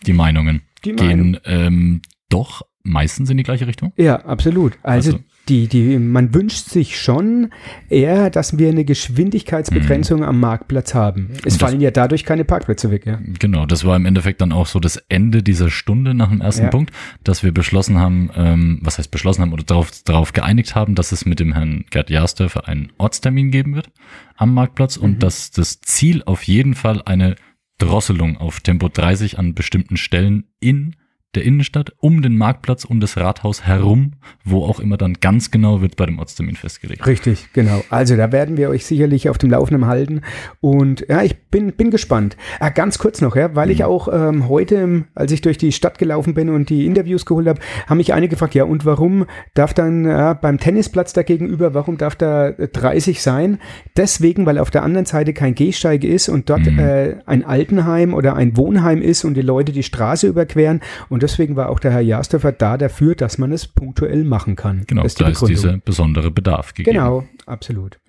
Die 0.05 0.13
Meinungen 0.13 0.61
Die 0.85 0.93
gehen 0.93 1.39
ähm, 1.45 2.01
doch 2.29 2.61
meistens 2.83 3.29
in 3.31 3.37
die 3.37 3.43
gleiche 3.43 3.65
Richtung. 3.65 3.91
ja, 3.97 4.17
absolut. 4.23 4.77
Also, 4.83 5.13
Also- 5.13 5.23
die, 5.49 5.67
die, 5.67 5.97
man 5.99 6.33
wünscht 6.33 6.67
sich 6.69 6.99
schon 6.99 7.49
eher, 7.89 8.29
dass 8.29 8.57
wir 8.57 8.69
eine 8.69 8.85
Geschwindigkeitsbegrenzung 8.85 10.23
am 10.23 10.39
Marktplatz 10.39 10.93
haben. 10.93 11.29
Es 11.31 11.37
Mhm. 11.37 11.43
das- 11.43 11.57
fallen 11.57 11.81
ja 11.81 11.91
dadurch 11.91 12.23
keine 12.23 12.45
Parkplätze 12.45 12.91
weg, 12.91 13.05
ja. 13.05 13.19
Genau, 13.39 13.65
das 13.65 13.83
war 13.85 13.95
im 13.95 14.05
Endeffekt 14.05 14.41
dann 14.41 14.51
auch 14.51 14.67
so 14.67 14.79
das 14.79 14.97
Ende 15.09 15.43
dieser 15.43 15.69
Stunde 15.69 16.13
nach 16.13 16.29
dem 16.29 16.41
ersten 16.41 16.63
Ja. 16.65 16.69
Punkt, 16.69 16.91
dass 17.23 17.43
wir 17.43 17.51
beschlossen 17.51 17.97
haben, 17.97 18.29
ähm, 18.35 18.79
was 18.83 18.97
heißt 18.97 19.11
beschlossen 19.11 19.41
haben 19.41 19.53
oder 19.53 19.63
darauf, 19.63 19.91
darauf 20.03 20.33
geeinigt 20.33 20.75
haben, 20.75 20.95
dass 20.95 21.11
es 21.11 21.25
mit 21.25 21.39
dem 21.39 21.53
Herrn 21.53 21.85
Gerd 21.89 22.09
Jasdörfer 22.09 22.67
einen 22.67 22.91
Ortstermin 22.97 23.51
geben 23.51 23.75
wird 23.75 23.91
am 24.37 24.53
Marktplatz 24.53 24.97
und 24.97 25.23
dass 25.23 25.51
das 25.51 25.81
Ziel 25.81 26.23
auf 26.25 26.43
jeden 26.43 26.75
Fall 26.75 27.01
eine 27.05 27.35
Drosselung 27.77 28.37
auf 28.37 28.59
Tempo 28.59 28.89
30 28.89 29.39
an 29.39 29.53
bestimmten 29.53 29.95
Stellen 29.97 30.45
in 30.59 30.95
der 31.35 31.45
Innenstadt, 31.45 31.93
um 31.99 32.23
den 32.23 32.37
Marktplatz 32.37 32.85
und 32.85 33.01
das 33.01 33.15
Rathaus 33.15 33.63
herum, 33.63 34.13
wo 34.43 34.63
auch 34.65 34.79
immer 34.79 34.97
dann 34.97 35.13
ganz 35.13 35.51
genau 35.51 35.81
wird 35.81 35.95
bei 35.95 36.07
dem 36.07 36.17
Ortstermin 36.17 36.55
festgelegt. 36.55 37.05
Richtig, 37.05 37.53
genau. 37.53 37.83
Also 37.91 38.15
da 38.15 38.31
werden 38.31 38.57
wir 38.57 38.69
euch 38.69 38.85
sicherlich 38.85 39.29
auf 39.29 39.37
dem 39.37 39.51
Laufenden 39.51 39.85
halten. 39.85 40.21
Und 40.59 41.05
ja, 41.07 41.21
ich 41.21 41.37
bin, 41.49 41.73
bin 41.73 41.91
gespannt. 41.91 42.35
Ah, 42.59 42.69
ganz 42.69 42.97
kurz 42.97 43.21
noch, 43.21 43.35
ja, 43.35 43.55
weil 43.55 43.69
ich 43.69 43.83
auch 43.83 44.07
ähm, 44.11 44.49
heute, 44.49 44.75
ähm, 44.75 45.05
als 45.13 45.31
ich 45.31 45.41
durch 45.41 45.59
die 45.59 45.71
Stadt 45.71 45.99
gelaufen 45.99 46.33
bin 46.33 46.49
und 46.49 46.69
die 46.69 46.87
Interviews 46.87 47.27
geholt 47.27 47.47
habe, 47.47 47.59
haben 47.85 47.97
mich 47.97 48.11
einige 48.13 48.31
gefragt, 48.31 48.55
ja, 48.55 48.63
und 48.63 48.85
warum 48.85 49.25
darf 49.53 49.75
dann 49.75 50.05
ja, 50.05 50.33
beim 50.33 50.57
Tennisplatz 50.57 51.13
da 51.13 51.21
gegenüber, 51.21 51.75
warum 51.75 51.97
darf 51.97 52.15
da 52.15 52.49
äh, 52.49 52.67
30 52.67 53.21
sein? 53.21 53.59
Deswegen, 53.95 54.47
weil 54.47 54.57
auf 54.57 54.71
der 54.71 54.81
anderen 54.81 55.05
Seite 55.05 55.33
kein 55.33 55.53
Gehsteig 55.53 56.03
ist 56.03 56.27
und 56.27 56.49
dort 56.49 56.65
äh, 56.67 57.17
ein 57.27 57.45
Altenheim 57.45 58.13
oder 58.15 58.35
ein 58.35 58.57
Wohnheim 58.57 59.01
ist 59.01 59.25
und 59.25 59.35
die 59.35 59.41
Leute 59.41 59.71
die 59.71 59.83
Straße 59.83 60.27
überqueren. 60.27 60.81
Und 61.09 61.18
deswegen 61.19 61.55
war 61.55 61.69
auch 61.69 61.79
der 61.79 61.91
Herr 61.91 62.01
Jastöfer 62.01 62.51
da 62.51 62.77
dafür, 62.77 63.15
dass 63.15 63.37
man 63.37 63.51
es 63.51 63.67
punktuell 63.67 64.23
machen 64.23 64.55
kann. 64.55 64.83
Genau, 64.87 65.03
das 65.03 65.13
ist 65.13 65.19
die 65.19 65.23
da 65.23 65.29
ist 65.29 65.39
Begründung. 65.39 65.61
dieser 65.63 65.77
besondere 65.79 66.31
Bedarf 66.31 66.73
gegeben. 66.73 66.95
Genau, 66.97 67.23
absolut. 67.45 67.99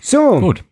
So, 0.00 0.40
Gut. 0.40 0.64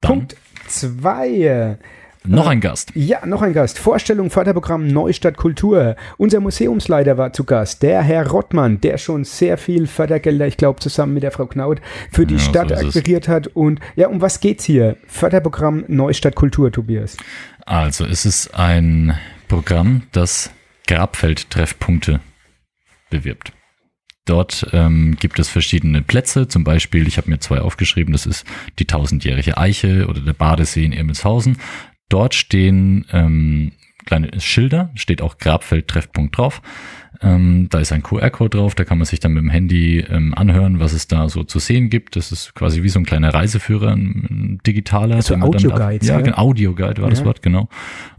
Dann 0.00 0.10
Punkt 0.10 0.36
zwei. 0.68 1.78
noch 2.24 2.46
ein 2.46 2.60
Gast. 2.60 2.90
Ja, 2.94 3.24
noch 3.26 3.42
ein 3.42 3.52
Gast. 3.52 3.78
Vorstellung 3.78 4.30
Förderprogramm 4.30 4.86
Neustadt 4.88 5.36
Kultur. 5.36 5.96
Unser 6.18 6.40
Museumsleiter 6.40 7.18
war 7.18 7.32
zu 7.32 7.44
Gast, 7.44 7.82
der 7.82 8.02
Herr 8.02 8.26
Rottmann, 8.28 8.80
der 8.80 8.98
schon 8.98 9.24
sehr 9.24 9.58
viel 9.58 9.86
Fördergelder, 9.86 10.46
ich 10.46 10.56
glaube, 10.56 10.80
zusammen 10.80 11.14
mit 11.14 11.22
der 11.22 11.30
Frau 11.32 11.46
Knaut, 11.46 11.80
für 12.10 12.26
die 12.26 12.34
Ja, 12.34 12.40
so 12.40 12.48
Stadt 12.50 12.70
ist 12.72 12.80
es. 12.82 12.96
akquiriert 12.96 13.28
hat. 13.28 13.48
Und 13.48 13.80
ja, 13.96 14.08
um 14.08 14.20
was 14.20 14.40
geht's 14.40 14.64
hier? 14.64 14.96
Förderprogramm 15.06 15.84
Neustadt 15.88 16.34
Kultur, 16.34 16.70
Tobias. 16.72 17.16
Also, 17.64 18.04
es 18.04 18.26
ist 18.26 18.54
ein 18.54 19.16
Programm, 19.48 20.02
das 20.12 20.50
Grabfeldtreffpunkte 20.92 22.20
bewirbt. 23.10 23.52
Dort 24.24 24.66
ähm, 24.72 25.16
gibt 25.18 25.38
es 25.38 25.48
verschiedene 25.48 26.02
Plätze, 26.02 26.46
zum 26.48 26.64
Beispiel, 26.64 27.08
ich 27.08 27.16
habe 27.16 27.28
mir 27.30 27.40
zwei 27.40 27.60
aufgeschrieben, 27.60 28.12
das 28.12 28.26
ist 28.26 28.46
die 28.78 28.84
tausendjährige 28.84 29.56
Eiche 29.58 30.06
oder 30.06 30.20
der 30.20 30.32
Badesee 30.34 30.84
in 30.84 30.92
Emmelshausen. 30.92 31.56
Dort 32.08 32.34
stehen 32.34 33.04
ähm, 33.10 33.72
kleine 34.04 34.38
Schilder, 34.40 34.90
steht 34.94 35.22
auch 35.22 35.38
Grabfeldtreffpunkt 35.38 36.36
drauf. 36.38 36.60
Ähm, 37.20 37.68
da 37.70 37.78
ist 37.78 37.92
ein 37.92 38.02
QR-Code 38.02 38.58
drauf, 38.58 38.74
da 38.74 38.84
kann 38.84 38.98
man 38.98 39.04
sich 39.06 39.20
dann 39.20 39.32
mit 39.32 39.42
dem 39.42 39.50
Handy 39.50 40.00
ähm, 40.00 40.34
anhören, 40.34 40.80
was 40.80 40.92
es 40.92 41.06
da 41.08 41.28
so 41.28 41.44
zu 41.44 41.58
sehen 41.60 41.88
gibt. 41.88 42.16
Das 42.16 42.32
ist 42.32 42.54
quasi 42.54 42.82
wie 42.82 42.88
so 42.88 42.98
ein 42.98 43.04
kleiner 43.06 43.32
Reiseführer, 43.32 43.92
ein, 43.92 44.26
ein 44.30 44.60
digitaler. 44.66 45.16
Also 45.16 45.34
ab- 45.42 45.42
Ja, 46.06 46.14
ja? 46.16 46.20
genau, 46.20 46.36
Audioguide 46.38 47.00
war 47.02 47.10
das 47.10 47.20
Ja. 47.20 47.26
Wort, 47.26 47.42
genau. 47.42 47.68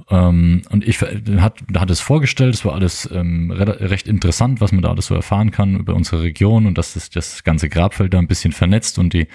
Ähm, 0.10 0.62
und 0.70 0.86
ich 0.88 0.98
ver- 0.98 1.12
hat, 1.40 1.60
hat 1.78 1.90
es 1.90 2.00
vorgestellt, 2.00 2.54
es 2.56 2.66
war 2.66 2.74
alles 2.74 3.10
ähm, 3.14 3.52
re 3.52 3.90
recht 3.90 4.08
interessant, 4.08 4.60
was 4.62 4.72
man 4.72 4.82
da 4.82 4.90
alles 4.90 5.06
so 5.08 5.16
erfahren 5.16 5.52
kann 5.52 5.78
über 5.78 5.96
unsere 5.96 6.22
Region 6.24 6.66
und 6.66 6.78
dass 6.78 6.94
das, 6.94 7.10
das 7.10 7.44
ganze 7.44 7.70
Grabfeld 7.70 8.14
da 8.14 8.20
ein 8.20 8.28
bisschen 8.28 8.52
vernetzt 8.52 9.00
und 9.00 9.14
die, 9.14 9.28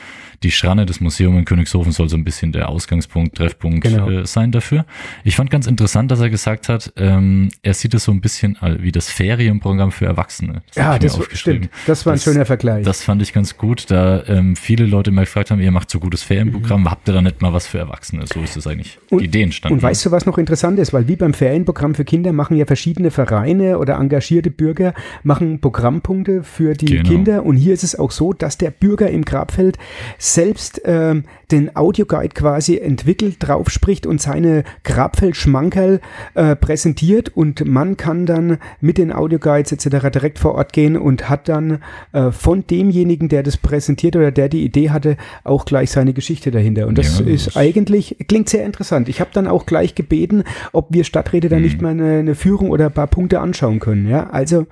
die 0.42 0.50
Schranne 0.50 0.84
des 0.86 1.00
Museums 1.00 1.38
in 1.38 1.44
Königshofen 1.46 1.92
soll 1.92 2.08
so 2.08 2.16
ein 2.16 2.24
bisschen 2.24 2.52
der 2.52 2.68
Ausgangspunkt, 2.68 3.36
Treffpunkt 3.36 3.82
Genau. 3.82 4.10
äh, 4.10 4.26
sein 4.26 4.52
dafür. 4.52 4.84
Ich 5.24 5.36
fand 5.36 5.50
ganz 5.50 5.66
interessant, 5.66 6.10
dass 6.10 6.20
er 6.20 6.28
gesagt 6.30 6.68
hat, 6.68 6.92
ähm, 6.96 7.48
er 7.62 7.72
sieht 7.74 7.94
es 7.94 8.04
so 8.04 8.12
ein 8.12 8.20
bisschen 8.20 8.56
all- 8.60 8.82
wie 8.82 8.92
das 8.92 9.10
Ferienprogramm 9.10 9.90
für 9.90 10.04
Erwachsene. 10.06 10.62
hab 10.76 10.76
Ja, 10.76 10.98
das 10.98 11.18
stimmt. 11.32 11.70
Das 11.86 12.04
war 12.04 12.12
ein 12.12 12.18
schöner 12.18 12.44
Vergleich. 12.44 12.84
Das 12.84 13.02
fand 13.02 13.22
ich 13.22 13.32
ganz 13.32 13.56
gut, 13.56 13.90
da 13.90 14.22
ähm, 14.26 14.54
viele 14.54 14.84
Leute 14.84 15.10
mal 15.10 15.22
gefragt 15.24 15.50
haben, 15.50 15.60
ihr 15.60 15.70
macht 15.72 15.90
so 15.90 15.98
gutes 15.98 16.22
Ferienprogramm, 16.22 16.90
habt 16.90 17.08
ihr 17.08 17.14
da 17.14 17.22
nicht 17.22 17.40
mal 17.40 17.52
was 17.52 17.66
für 17.66 17.78
Erwachsene? 17.78 18.24
So 18.32 18.40
ist 18.42 18.56
das 18.56 18.66
eigentlich 18.66 18.98
Mhm. 18.98 19.16
Und- 19.16 19.20
die 19.20 19.24
Idee 19.24 19.42
entstanden. 19.42 19.74
Und 19.78 19.82
weißt 19.82 20.04
du, 20.04 20.10
was 20.10 20.26
noch 20.26 20.36
interessant 20.36 20.57
ist? 20.78 20.92
Weil 20.92 21.08
wie 21.08 21.16
beim 21.16 21.34
Ferienprogramm 21.34 21.94
für 21.94 22.04
Kinder 22.04 22.32
machen 22.32 22.56
ja 22.56 22.66
verschiedene 22.66 23.10
Vereine 23.10 23.78
oder 23.78 23.94
engagierte 23.96 24.50
Bürger 24.50 24.94
machen 25.22 25.60
Programmpunkte 25.60 26.42
für 26.42 26.74
die 26.74 26.86
Genau. 26.86 27.08
Kinder. 27.08 27.44
Und 27.46 27.56
hier 27.56 27.74
ist 27.74 27.84
es 27.84 27.98
auch 27.98 28.10
so, 28.10 28.32
dass 28.32 28.58
der 28.58 28.70
Bürger 28.70 29.10
im 29.10 29.24
Grabfeld 29.24 29.78
selbst 30.18 30.80
ähm, 30.84 31.24
den 31.50 31.74
Audioguide 31.76 32.34
quasi 32.34 32.76
entwickelt, 32.78 33.36
drauf 33.40 33.70
spricht 33.70 34.06
und 34.06 34.20
seine 34.20 34.64
Grabfeldschmankerl 34.84 36.00
äh, 36.34 36.56
präsentiert. 36.56 37.30
Und 37.36 37.66
man 37.66 37.96
kann 37.96 38.26
dann 38.26 38.58
mit 38.80 38.98
den 38.98 39.12
Audioguides 39.12 39.72
etc. 39.72 40.10
direkt 40.12 40.38
vor 40.38 40.54
Ort 40.54 40.72
gehen 40.72 40.96
und 40.96 41.28
hat 41.28 41.48
dann 41.48 41.80
äh, 42.12 42.30
von 42.30 42.66
demjenigen, 42.66 43.28
der 43.28 43.42
das 43.42 43.56
präsentiert 43.56 44.16
oder 44.16 44.30
der 44.30 44.48
die 44.48 44.64
Idee 44.64 44.90
hatte, 44.90 45.16
auch 45.44 45.64
gleich 45.64 45.90
seine 45.90 46.12
Geschichte 46.12 46.50
dahinter. 46.50 46.86
Und 46.86 46.98
das 46.98 47.18
Ja, 47.20 47.26
ist 47.26 47.46
das- 47.48 47.56
eigentlich, 47.56 48.16
klingt 48.28 48.48
sehr 48.48 48.64
interessant. 48.64 49.08
Ich 49.08 49.20
habe 49.20 49.30
dann 49.32 49.46
auch 49.46 49.66
gleich 49.66 49.94
gebeten, 49.94 50.44
ob 50.72 50.88
wir 50.92 51.04
Stadträte 51.04 51.48
da 51.48 51.56
Mhm. 51.56 51.62
nicht 51.62 51.80
mal 51.82 51.90
eine, 51.90 52.18
eine 52.18 52.34
Führung 52.34 52.70
oder 52.70 52.86
ein 52.86 52.92
paar 52.92 53.06
Punkte 53.08 53.40
anschauen 53.40 53.78
können. 53.80 54.08
Ja, 54.08 54.30
also 54.30 54.66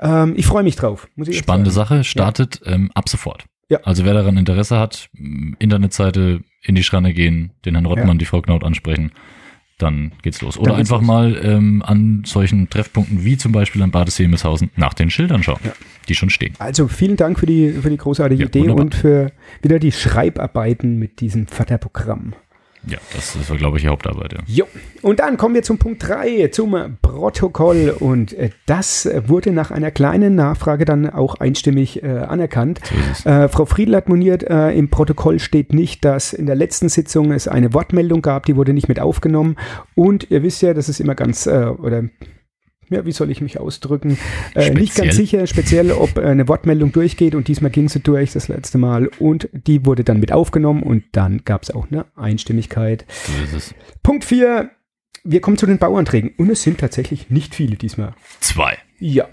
ähm, 0.00 0.34
ich 0.36 0.46
freue 0.46 0.62
mich 0.64 0.76
drauf. 0.76 1.08
Spannende. 1.30 1.70
Sache, 1.70 2.04
startet 2.04 2.60
ähm, 2.66 2.90
ab 2.94 3.08
sofort. 3.08 3.44
Ja. 3.68 3.80
Also 3.82 4.04
wer 4.04 4.14
daran 4.14 4.36
Interesse 4.36 4.78
hat, 4.78 5.08
m, 5.18 5.56
Internetseite 5.58 6.40
in 6.62 6.74
die 6.74 6.84
Schranne 6.84 7.12
gehen, 7.14 7.52
den 7.64 7.74
Herrn 7.74 7.86
Rottmann, 7.86 8.08
Ja. 8.08 8.14
die 8.14 8.24
Frau 8.24 8.40
Knaut 8.42 8.62
ansprechen, 8.62 9.10
dann 9.78 10.12
geht's 10.22 10.40
los. 10.40 10.56
Oder 10.58 10.70
Dann 10.70 10.80
einfach 10.80 10.98
los. 11.00 11.06
mal 11.06 11.38
ähm, 11.44 11.82
an 11.84 12.22
solchen 12.24 12.70
Treffpunkten 12.70 13.24
wie 13.24 13.36
zum 13.36 13.52
Beispiel 13.52 13.82
am 13.82 13.90
Badesee 13.90 14.26
nach 14.76 14.94
den 14.94 15.10
Schildern 15.10 15.42
schauen, 15.42 15.60
die 16.08 16.14
schon 16.14 16.30
stehen. 16.30 16.54
Also 16.58 16.88
vielen 16.88 17.16
Dank 17.16 17.38
für 17.38 17.44
die, 17.46 17.72
für 17.72 17.90
die 17.90 17.98
großartige 17.98 18.42
Ja, 18.42 18.48
Idee 18.48 18.60
wunderbar. 18.60 18.84
und 18.84 18.94
für 18.94 19.32
wieder 19.62 19.78
die 19.78 19.92
Schreibarbeiten 19.92 20.98
mit 20.98 21.20
diesem 21.20 21.46
Förderprogramm. 21.46 22.34
Ja, 22.86 22.98
das, 23.12 23.34
das 23.36 23.50
war, 23.50 23.56
glaube 23.56 23.78
ich, 23.78 23.82
die 23.82 23.88
Hauptarbeit. 23.88 24.32
Ja. 24.32 24.38
Jo. 24.46 24.66
Und 25.02 25.20
dann 25.20 25.36
kommen 25.36 25.54
wir 25.54 25.62
zum 25.62 25.78
Punkt 25.78 26.06
3, 26.06 26.48
zum 26.48 26.96
Protokoll. 27.02 27.96
Und 27.98 28.32
äh, 28.32 28.50
das 28.66 29.08
wurde 29.26 29.50
nach 29.50 29.70
einer 29.70 29.90
kleinen 29.90 30.34
Nachfrage 30.36 30.84
dann 30.84 31.10
auch 31.10 31.36
einstimmig 31.36 32.02
äh, 32.02 32.06
anerkannt. 32.06 32.80
So. 33.14 33.28
Äh, 33.28 33.48
Frau 33.48 33.64
Friedl 33.64 33.96
hat 33.96 34.08
moniert, 34.08 34.44
äh, 34.44 34.70
im 34.70 34.88
Protokoll 34.88 35.40
steht 35.40 35.72
nicht, 35.72 36.04
dass 36.04 36.32
in 36.32 36.46
der 36.46 36.54
letzten 36.54 36.88
Sitzung 36.88 37.32
es 37.32 37.48
eine 37.48 37.74
Wortmeldung 37.74 38.22
gab, 38.22 38.46
die 38.46 38.56
wurde 38.56 38.72
nicht 38.72 38.88
mit 38.88 39.00
aufgenommen. 39.00 39.56
Und 39.94 40.30
ihr 40.30 40.42
wisst 40.42 40.62
ja, 40.62 40.72
das 40.72 40.88
ist 40.88 41.00
immer 41.00 41.14
ganz, 41.14 41.46
äh, 41.46 41.66
oder 41.66 42.04
ja, 42.88 43.04
wie 43.04 43.12
soll 43.12 43.30
ich 43.30 43.40
mich 43.40 43.58
ausdrücken? 43.58 44.18
Äh, 44.54 44.70
nicht 44.70 44.94
ganz 44.94 45.16
sicher, 45.16 45.46
speziell, 45.46 45.92
ob 45.92 46.18
äh, 46.18 46.22
eine 46.22 46.48
Wortmeldung 46.48 46.92
durchgeht 46.92 47.34
und 47.34 47.48
diesmal 47.48 47.70
ging 47.70 47.88
sie 47.88 48.00
durch 48.00 48.32
das 48.32 48.48
letzte 48.48 48.78
Mal 48.78 49.08
und 49.18 49.48
die 49.52 49.84
wurde 49.84 50.04
dann 50.04 50.20
mit 50.20 50.32
aufgenommen 50.32 50.82
und 50.82 51.04
dann 51.12 51.42
gab 51.44 51.62
es 51.62 51.70
auch 51.70 51.90
eine 51.90 52.06
Einstimmigkeit. 52.16 53.04
So. 53.56 53.74
Punkt 54.02 54.24
4. 54.24 54.70
Wir 55.24 55.40
kommen 55.40 55.56
zu 55.56 55.66
den 55.66 55.78
Bauanträgen. 55.78 56.30
Und 56.36 56.50
es 56.50 56.62
sind 56.62 56.78
tatsächlich 56.78 57.30
nicht 57.30 57.54
viele 57.54 57.76
diesmal. 57.76 58.14
Zwei. 58.40 58.78
Ja. 59.00 59.26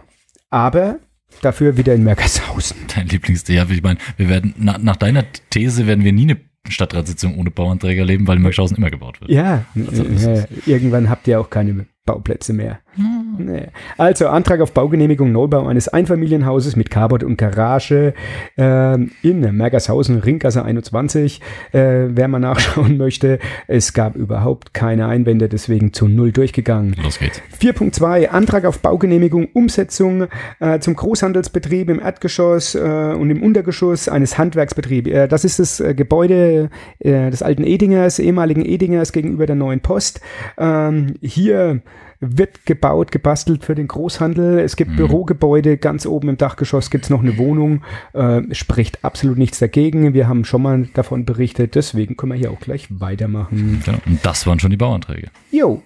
Aber 0.50 1.00
dafür 1.42 1.78
wieder 1.78 1.94
in 1.94 2.04
Merkershausen. 2.04 2.78
Dein 2.96 3.08
Lieblings, 3.08 3.48
ja, 3.48 3.66
ich 3.70 3.84
meine, 3.84 4.00
wir 4.18 4.30
werden, 4.30 4.56
na, 4.58 4.78
nach 4.78 4.96
deiner 4.96 5.24
These 5.52 5.86
werden 5.88 6.04
wir 6.04 6.14
nie 6.14 6.24
eine 6.24 6.38
Stadtratssitzung 6.68 7.38
ohne 7.38 7.52
Bauanträge 7.52 8.02
erleben, 8.02 8.28
weil 8.28 8.38
in 8.38 8.44
Mörkshausen 8.44 8.78
immer 8.78 8.90
gebaut 8.90 9.22
wird. 9.22 9.30
Ja, 9.32 9.66
Also, 9.76 10.04
äh, 10.04 10.46
irgendwann 10.66 11.10
habt 11.10 11.28
ihr 11.28 11.40
auch 11.40 11.50
keine 11.50 11.86
Bauplätze 12.06 12.54
mehr. 12.54 12.80
Nee. 12.96 13.68
Also 13.98 14.28
Antrag 14.28 14.62
auf 14.62 14.72
Baugenehmigung, 14.74 15.32
Neubau 15.32 15.68
eines 15.68 15.88
Einfamilienhauses 15.88 16.76
mit 16.76 16.90
Carport 16.90 17.24
und 17.24 17.38
Garage 17.38 18.14
ähm, 18.58 19.12
in 19.22 19.40
Mergershausen, 19.40 20.20
Ringgasse 20.20 20.64
21. 20.64 21.42
Äh, 21.72 21.80
wer 22.10 22.28
mal 22.28 22.40
nachschauen 22.40 22.98
möchte, 22.98 23.40
es 23.68 23.94
gab 23.94 24.16
überhaupt 24.16 24.74
keine 24.74 25.08
Einwände, 25.08 25.50
deswegen 25.50 25.94
zu 25.94 26.08
null 26.08 26.32
durchgegangen. 26.32 26.96
Los 27.02 27.20
geht's. 27.20 27.42
4.2 27.60 28.28
Antrag 28.28 28.66
auf 28.66 28.80
Baugenehmigung, 28.80 29.48
Umsetzung 29.54 30.28
äh, 30.60 30.80
zum 30.80 30.96
Großhandelsbetrieb 30.96 31.90
im 31.90 32.00
Erdgeschoss 32.00 32.76
äh, 32.76 32.80
und 32.80 33.30
im 33.30 33.42
Untergeschoss 33.42 34.08
eines 34.08 34.38
Handwerksbetriebs. 34.38 35.10
Äh, 35.10 35.28
das 35.28 35.46
ist 35.46 35.60
das 35.60 35.80
äh, 35.80 35.96
Gebäude 35.96 36.70
äh, 37.00 37.32
des 37.32 37.42
alten 37.42 37.64
Edingers, 37.64 38.20
ehemaligen 38.20 38.64
Edingers 38.66 39.12
gegenüber 39.12 39.46
der 39.46 39.56
neuen 39.56 39.80
Post. 39.80 40.22
Ähm, 40.58 41.16
hier 41.22 41.82
wird 42.26 42.66
gebaut, 42.66 43.12
gebastelt 43.12 43.64
für 43.64 43.76
den 43.76 43.88
Großhandel. 43.88 44.60
Es 44.60 44.76
gibt 44.76 44.96
Bürogebäude, 44.96 45.78
ganz 45.78 46.06
oben 46.06 46.30
im 46.30 46.38
Dachgeschoss 46.38 46.90
gibt 46.90 47.06
es 47.06 47.10
noch 47.10 47.22
eine 47.22 47.38
Wohnung. 47.38 47.84
Äh, 48.14 48.42
spricht 48.54 49.04
absolut 49.04 49.38
nichts 49.38 49.60
dagegen. 49.60 50.14
Wir 50.14 50.28
haben 50.28 50.46
schon 50.46 50.62
mal 50.62 50.88
davon 50.94 51.26
berichtet, 51.26 51.76
deswegen 51.76 52.18
können 52.18 52.34
wir 52.34 52.40
hier 52.40 52.52
auch 52.52 52.60
gleich 52.60 52.88
weitermachen. 52.90 53.82
Genau. 53.86 54.00
Und 54.06 54.26
das 54.26 54.48
waren 54.48 54.60
schon 54.60 54.72
die 54.72 54.78
Bauanträge. 54.78 55.30
Jo. 55.52 55.82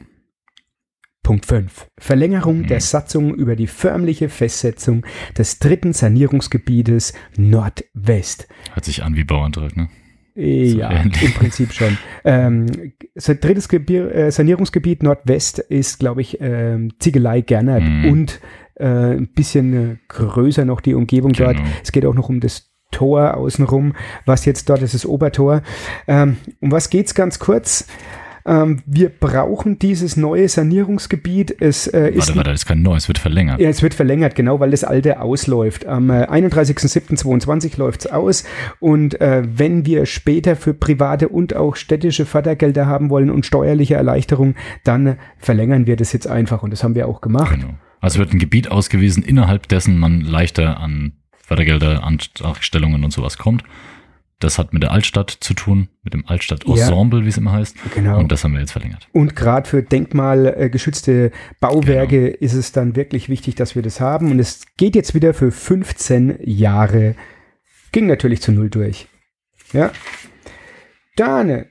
Punkt 1.23 1.45
5. 1.45 1.87
Verlängerung 1.97 2.67
der 2.67 2.79
Satzung 2.79 3.35
über 3.35 3.57
die 3.57 3.67
förmliche 3.67 4.29
Festsetzung 4.29 5.05
des 5.37 5.59
dritten 5.59 5.91
Sanierungsgebietes 5.91 7.13
Nordwest. 7.35 8.47
Hört 8.73 8.85
sich 8.85 9.03
an 9.03 9.15
wie 9.15 9.25
Bauantrag, 9.25 9.75
ne? 9.75 9.89
Ja, 10.37 10.91
im 10.91 11.11
Prinzip 11.33 11.73
schon. 11.73 11.97
Ähm, 12.25 12.65
drittes 13.15 13.69
Gebier, 13.69 14.13
äh, 14.13 14.31
Sanierungsgebiet 14.31 15.01
Nordwest 15.01 15.59
ist, 15.59 15.97
glaube 15.99 16.19
ich, 16.19 16.39
ähm, 16.41 16.91
Ziegelei 16.99 17.39
Gernert 17.39 17.83
Mhm. 17.83 18.05
und 18.11 18.41
äh, 18.75 18.85
ein 19.15 19.29
bisschen 19.33 19.91
äh, 19.93 19.95
größer 20.09 20.65
noch 20.65 20.81
die 20.81 20.93
Umgebung 20.93 21.31
dort. 21.31 21.55
Genau. 21.55 21.69
Es 21.81 21.93
geht 21.93 22.05
auch 22.05 22.13
noch 22.13 22.27
um 22.27 22.41
das 22.41 22.69
Tor 22.91 23.35
außenrum, 23.37 23.93
was 24.25 24.43
jetzt 24.45 24.69
dort 24.69 24.81
ist, 24.81 24.93
das 24.93 25.05
Obertor. 25.05 25.61
Ähm, 26.07 26.35
um 26.59 26.71
was 26.71 26.89
geht's 26.89 27.15
ganz 27.15 27.39
kurz? 27.39 27.87
Ähm, 28.47 28.81
wir 28.85 29.09
brauchen 29.09 29.77
dieses 29.77 30.15
neue 30.15 30.47
Sanierungsgebiet. 30.47 31.55
Es 31.59 31.85
äh, 31.87 32.09
ist 32.09 32.19
Warte, 32.19 32.35
warte, 32.37 32.51
das 32.51 32.61
ist 32.61 32.65
kein 32.65 32.81
neues, 32.81 33.09
wird 33.09 33.17
verlängert. 33.17 33.59
ja, 33.59 33.67
es 33.67 33.83
wird 33.83 33.93
verlängert, 33.93 34.35
genau, 34.35 34.59
weil 34.61 34.71
das 34.71 34.85
alte 34.85 35.19
ausläuft. 35.19 35.85
Am 35.85 36.09
äh, 36.09 36.23
31.07.22 36.23 37.77
läuft 37.77 38.05
es 38.05 38.11
aus. 38.11 38.45
Und 38.79 39.19
äh, 39.19 39.43
wenn 39.45 39.85
wir 39.85 40.05
später 40.05 40.55
für 40.55 40.73
private 40.73 41.27
und 41.27 41.55
auch 41.55 41.75
städtische 41.75 42.25
Fördergelder 42.25 42.85
haben 42.85 43.09
wollen 43.09 43.29
und 43.29 43.45
steuerliche 43.45 43.95
Erleichterung, 43.95 44.55
dann 44.85 45.17
verlängern 45.37 45.85
wir 45.85 45.97
das 45.97 46.13
jetzt 46.13 46.27
einfach. 46.27 46.63
Und 46.63 46.71
das 46.71 46.83
haben 46.83 46.95
wir 46.95 47.07
auch 47.07 47.19
gemacht. 47.19 47.53
Genau. 47.53 47.73
Also 47.99 48.19
wird 48.19 48.31
ein 48.31 48.39
Gebiet 48.39 48.71
ausgewiesen, 48.71 49.23
innerhalb 49.23 49.67
dessen 49.67 49.97
man 49.97 50.21
leichter 50.21 50.79
an 50.79 51.13
Fördergelder, 51.43 52.03
Antragstellungen 52.03 53.03
und 53.03 53.11
sowas 53.11 53.37
kommt. 53.37 53.63
Das 54.39 54.59
hat 54.59 54.71
mit 54.71 54.83
der 54.83 54.91
Altstadt 54.91 55.31
zu 55.31 55.55
tun, 55.55 55.89
mit 56.03 56.13
dem 56.13 56.27
Altstadt-Ensemble, 56.27 57.25
wie 57.25 57.29
es 57.29 57.37
immer 57.37 57.53
heißt. 57.53 57.75
Genau. 57.95 58.19
Und 58.19 58.31
das 58.31 58.43
haben 58.43 58.53
wir 58.53 58.59
jetzt 58.59 58.71
verlängert. 58.71 59.07
Und 59.11 59.35
gerade 59.35 59.67
für 59.67 59.81
denkmalgeschützte 59.81 61.31
Bauwerke 61.59 62.27
ist 62.27 62.53
es 62.53 62.71
dann 62.71 62.95
wirklich 62.95 63.29
wichtig, 63.29 63.55
dass 63.55 63.75
wir 63.75 63.81
das 63.81 63.99
haben. 63.99 64.29
Und 64.29 64.37
es 64.37 64.65
geht 64.77 64.95
jetzt 64.95 65.15
wieder 65.15 65.33
für 65.33 65.51
15 65.51 66.37
Jahre. 66.43 67.15
Ging 67.91 68.05
natürlich 68.05 68.43
zu 68.43 68.51
null 68.51 68.69
durch. 68.69 69.07
Ja. 69.73 69.91
Dann 71.15 71.49
äh, 71.49 71.65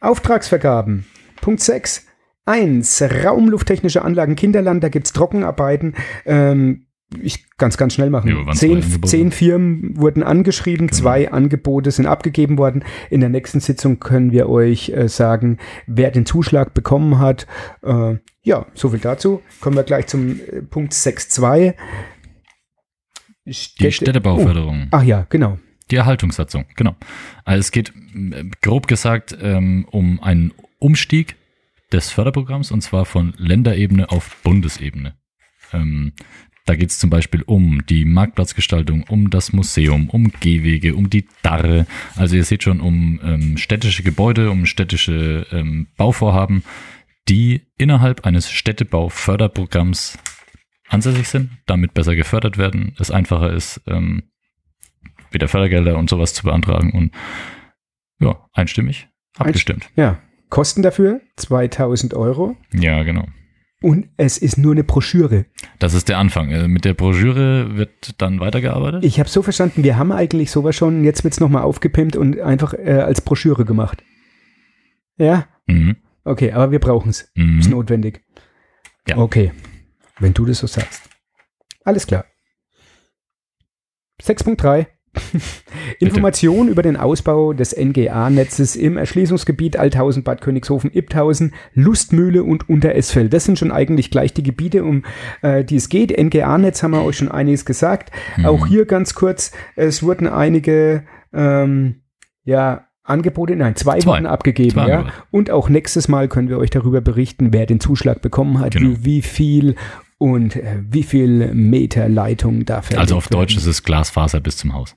Auftragsvergaben. 0.00 1.04
Punkt 1.42 1.60
6. 1.60 2.06
1. 2.46 3.02
Raumlufttechnische 3.24 4.02
Anlagen 4.02 4.36
Kinderland. 4.36 4.82
Da 4.82 4.88
gibt 4.88 5.06
es 5.06 5.12
Trockenarbeiten. 5.12 5.94
Ähm, 6.24 6.86
ich 7.22 7.44
kann 7.56 7.68
es 7.68 7.78
ganz 7.78 7.94
schnell 7.94 8.10
machen. 8.10 8.28
Ja, 8.28 8.52
zehn, 8.52 8.82
zehn 9.04 9.30
Firmen 9.30 9.96
wurden 9.96 10.22
angeschrieben, 10.24 10.88
Genau. 10.88 10.98
zwei 10.98 11.30
Angebote 11.30 11.90
sind 11.92 12.06
abgegeben 12.06 12.58
worden. 12.58 12.84
In 13.10 13.20
der 13.20 13.28
nächsten 13.28 13.60
Sitzung 13.60 14.00
können 14.00 14.32
wir 14.32 14.48
euch 14.48 14.88
äh, 14.90 15.08
sagen, 15.08 15.58
wer 15.86 16.10
den 16.10 16.26
Zuschlag 16.26 16.74
bekommen 16.74 17.18
hat. 17.18 17.46
Äh, 17.82 18.16
ja, 18.42 18.66
so 18.74 18.90
viel 18.90 18.98
dazu. 18.98 19.40
Kommen 19.60 19.76
wir 19.76 19.84
gleich 19.84 20.06
zum 20.08 20.40
äh, 20.40 20.62
Punkt 20.62 20.92
6.2. 20.92 21.74
Die 23.44 23.54
Städte- 23.54 23.92
Städtebauförderung. 23.92 24.84
Oh, 24.86 24.88
ach 24.92 25.02
ja, 25.02 25.26
genau. 25.28 25.58
Die 25.90 25.96
Erhaltungssatzung, 25.96 26.64
genau. 26.74 26.96
Also 27.44 27.60
es 27.60 27.70
geht 27.70 27.92
äh, 28.14 28.44
grob 28.62 28.88
gesagt 28.88 29.36
ähm, 29.40 29.86
um 29.92 30.20
einen 30.20 30.52
Umstieg 30.80 31.36
des 31.92 32.10
Förderprogramms 32.10 32.72
und 32.72 32.80
zwar 32.80 33.04
von 33.04 33.34
Länderebene 33.36 34.10
auf 34.10 34.36
Bundesebene. 34.42 35.14
Ähm, 35.72 36.12
da 36.66 36.74
geht 36.74 36.90
es 36.90 36.98
zum 36.98 37.10
Beispiel 37.10 37.42
um 37.42 37.86
die 37.86 38.04
Marktplatzgestaltung, 38.04 39.04
um 39.08 39.30
das 39.30 39.52
Museum, 39.52 40.10
um 40.10 40.32
Gehwege, 40.40 40.94
um 40.94 41.08
die 41.08 41.26
Darre. 41.42 41.86
Also 42.16 42.36
ihr 42.36 42.44
seht 42.44 42.64
schon 42.64 42.80
um 42.80 43.20
ähm, 43.22 43.56
städtische 43.56 44.02
Gebäude, 44.02 44.50
um 44.50 44.66
städtische 44.66 45.46
ähm, 45.52 45.86
Bauvorhaben, 45.96 46.64
die 47.28 47.62
innerhalb 47.78 48.26
eines 48.26 48.50
Städtebauförderprogramms 48.50 50.18
ansässig 50.88 51.28
sind, 51.28 51.50
damit 51.66 51.94
besser 51.94 52.16
gefördert 52.16 52.58
werden, 52.58 52.94
es 52.98 53.10
einfacher 53.10 53.52
ist, 53.52 53.80
ähm, 53.86 54.24
wieder 55.30 55.48
Fördergelder 55.48 55.96
und 55.96 56.10
sowas 56.10 56.34
zu 56.34 56.44
beantragen 56.44 56.92
und 56.92 57.12
ja, 58.20 58.48
einstimmig 58.52 59.08
abgestimmt. 59.36 59.88
Ja, 59.96 60.18
Kosten 60.48 60.82
dafür 60.82 61.20
2000 61.36 62.14
Euro. 62.14 62.56
Ja, 62.72 63.02
genau. 63.02 63.26
Und 63.86 64.08
es 64.16 64.36
ist 64.36 64.58
nur 64.58 64.72
eine 64.72 64.82
Broschüre. 64.82 65.46
Das 65.78 65.94
ist 65.94 66.08
der 66.08 66.18
Anfang. 66.18 66.50
Äh, 66.50 66.66
Mit 66.66 66.84
der 66.84 66.94
Broschüre 66.94 67.76
wird 67.76 68.20
dann 68.20 68.40
weitergearbeitet. 68.40 69.04
Ich 69.04 69.20
habe 69.20 69.28
so 69.28 69.42
verstanden, 69.42 69.84
wir 69.84 69.96
haben 69.96 70.10
eigentlich 70.10 70.50
sowas 70.50 70.74
schon, 70.74 71.04
jetzt 71.04 71.22
wird 71.22 71.34
es 71.34 71.38
nochmal 71.40 71.62
aufgepimpt 71.62 72.16
und 72.16 72.40
einfach 72.40 72.74
äh, 72.74 73.00
als 73.04 73.20
Broschüre 73.20 73.64
gemacht. 73.64 74.02
Ja? 75.18 75.46
Mhm. 75.68 75.98
Okay, 76.24 76.50
aber 76.50 76.72
wir 76.72 76.80
brauchen 76.80 77.10
es. 77.10 77.20
Ist 77.20 77.30
Mhm. 77.36 77.70
notwendig. 77.70 78.24
Ja. 79.06 79.18
Okay, 79.18 79.52
wenn 80.18 80.34
du 80.34 80.44
das 80.46 80.58
so 80.58 80.66
sagst. 80.66 81.08
Alles 81.84 82.08
klar. 82.08 82.24
6.3. 84.20 84.86
Information 85.98 86.68
über 86.68 86.82
den 86.82 86.96
Ausbau 86.96 87.52
des 87.52 87.76
NGA-Netzes 87.76 88.76
im 88.76 88.96
Erschließungsgebiet 88.96 89.76
Althausen, 89.78 90.22
Bad 90.22 90.40
Königshofen, 90.40 90.90
Ibthausen, 90.94 91.54
Lustmühle 91.74 92.42
und 92.44 92.68
Unteresfeld. 92.68 93.32
Das 93.32 93.44
sind 93.44 93.58
schon 93.58 93.72
eigentlich 93.72 94.10
gleich 94.10 94.32
die 94.34 94.42
Gebiete, 94.42 94.84
um 94.84 95.04
äh, 95.42 95.64
die 95.64 95.76
es 95.76 95.88
geht. 95.88 96.16
NGA-Netz 96.16 96.82
haben 96.82 96.92
wir 96.92 97.04
euch 97.04 97.16
schon 97.18 97.30
einiges 97.30 97.64
gesagt. 97.64 98.10
Auch 98.44 98.66
hier 98.66 98.86
ganz 98.86 99.14
kurz, 99.14 99.52
es 99.76 100.02
wurden 100.02 100.26
einige 100.26 101.04
ähm, 101.32 102.02
ja, 102.44 102.86
Angebote, 103.04 103.54
nein, 103.56 103.76
zwei, 103.76 103.98
Zwei. 104.00 104.10
wurden 104.12 104.26
abgegeben. 104.26 104.70
Zwei 104.72 104.88
ja. 104.88 105.06
Und 105.30 105.50
auch 105.50 105.68
nächstes 105.68 106.08
Mal 106.08 106.28
können 106.28 106.48
wir 106.48 106.58
euch 106.58 106.70
darüber 106.70 107.00
berichten, 107.00 107.52
wer 107.52 107.66
den 107.66 107.78
Zuschlag 107.80 108.20
bekommen 108.22 108.58
hat, 108.60 108.72
Genau. 108.74 108.90
wie, 109.00 109.04
wie 109.04 109.22
viel 109.22 109.76
und 110.18 110.56
äh, 110.56 110.78
wie 110.88 111.02
viel 111.02 111.52
Meter 111.54 112.08
Leitung 112.08 112.64
da 112.64 112.82
verlegt 112.82 113.00
Also 113.02 113.16
auf 113.16 113.28
Deutsch 113.28 113.52
werden. 113.54 113.60
ist 113.60 113.66
es 113.66 113.82
Glasfaser 113.82 114.40
bis 114.40 114.56
zum 114.56 114.72
Haus. 114.74 114.96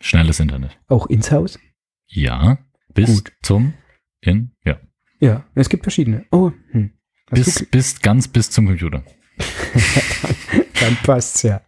Schnelles 0.00 0.40
Internet. 0.40 0.78
Auch 0.88 1.06
ins 1.06 1.30
Haus? 1.30 1.58
Ja, 2.06 2.58
bis 2.94 3.24
Gut. 3.24 3.32
zum 3.42 3.74
in, 4.20 4.52
ja. 4.64 4.80
Ja, 5.20 5.44
es 5.54 5.68
gibt 5.68 5.84
verschiedene. 5.84 6.24
Oh, 6.30 6.52
hm. 6.70 6.92
Bis, 7.30 7.66
bis 7.66 8.00
ganz 8.00 8.26
bis 8.26 8.50
zum 8.50 8.66
Computer. 8.66 9.04
dann 10.90 10.96
passt's 11.04 11.42
ja. 11.42 11.60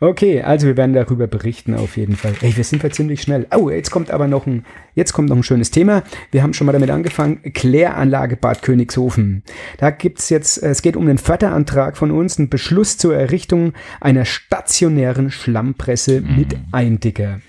Okay, 0.00 0.42
also 0.42 0.66
wir 0.66 0.76
werden 0.76 0.94
darüber 0.94 1.26
berichten 1.26 1.74
auf 1.74 1.96
jeden 1.96 2.16
Fall. 2.16 2.34
Ey, 2.40 2.56
wir 2.56 2.64
sind 2.64 2.82
ja 2.82 2.90
ziemlich 2.90 3.22
schnell. 3.22 3.46
Oh, 3.56 3.70
jetzt 3.70 3.90
kommt 3.90 4.10
aber 4.10 4.28
noch 4.28 4.46
ein, 4.46 4.64
jetzt 4.94 5.12
kommt 5.12 5.28
noch 5.28 5.36
ein 5.36 5.42
schönes 5.42 5.70
Thema. 5.70 6.02
Wir 6.30 6.42
haben 6.42 6.52
schon 6.52 6.66
mal 6.66 6.72
damit 6.72 6.90
angefangen. 6.90 7.40
Kläranlage 7.54 8.36
Bad 8.36 8.62
Königshofen. 8.62 9.42
Da 9.78 9.90
gibt's 9.90 10.28
jetzt, 10.28 10.62
es 10.62 10.82
geht 10.82 10.96
um 10.96 11.08
einen 11.08 11.18
Förderantrag 11.18 11.96
von 11.96 12.10
uns, 12.10 12.38
einen 12.38 12.48
Beschluss 12.48 12.98
zur 12.98 13.16
Errichtung 13.16 13.72
einer 14.00 14.24
stationären 14.24 15.30
Schlammpresse 15.30 16.20
mit 16.20 16.56
Eindicker. 16.72 17.40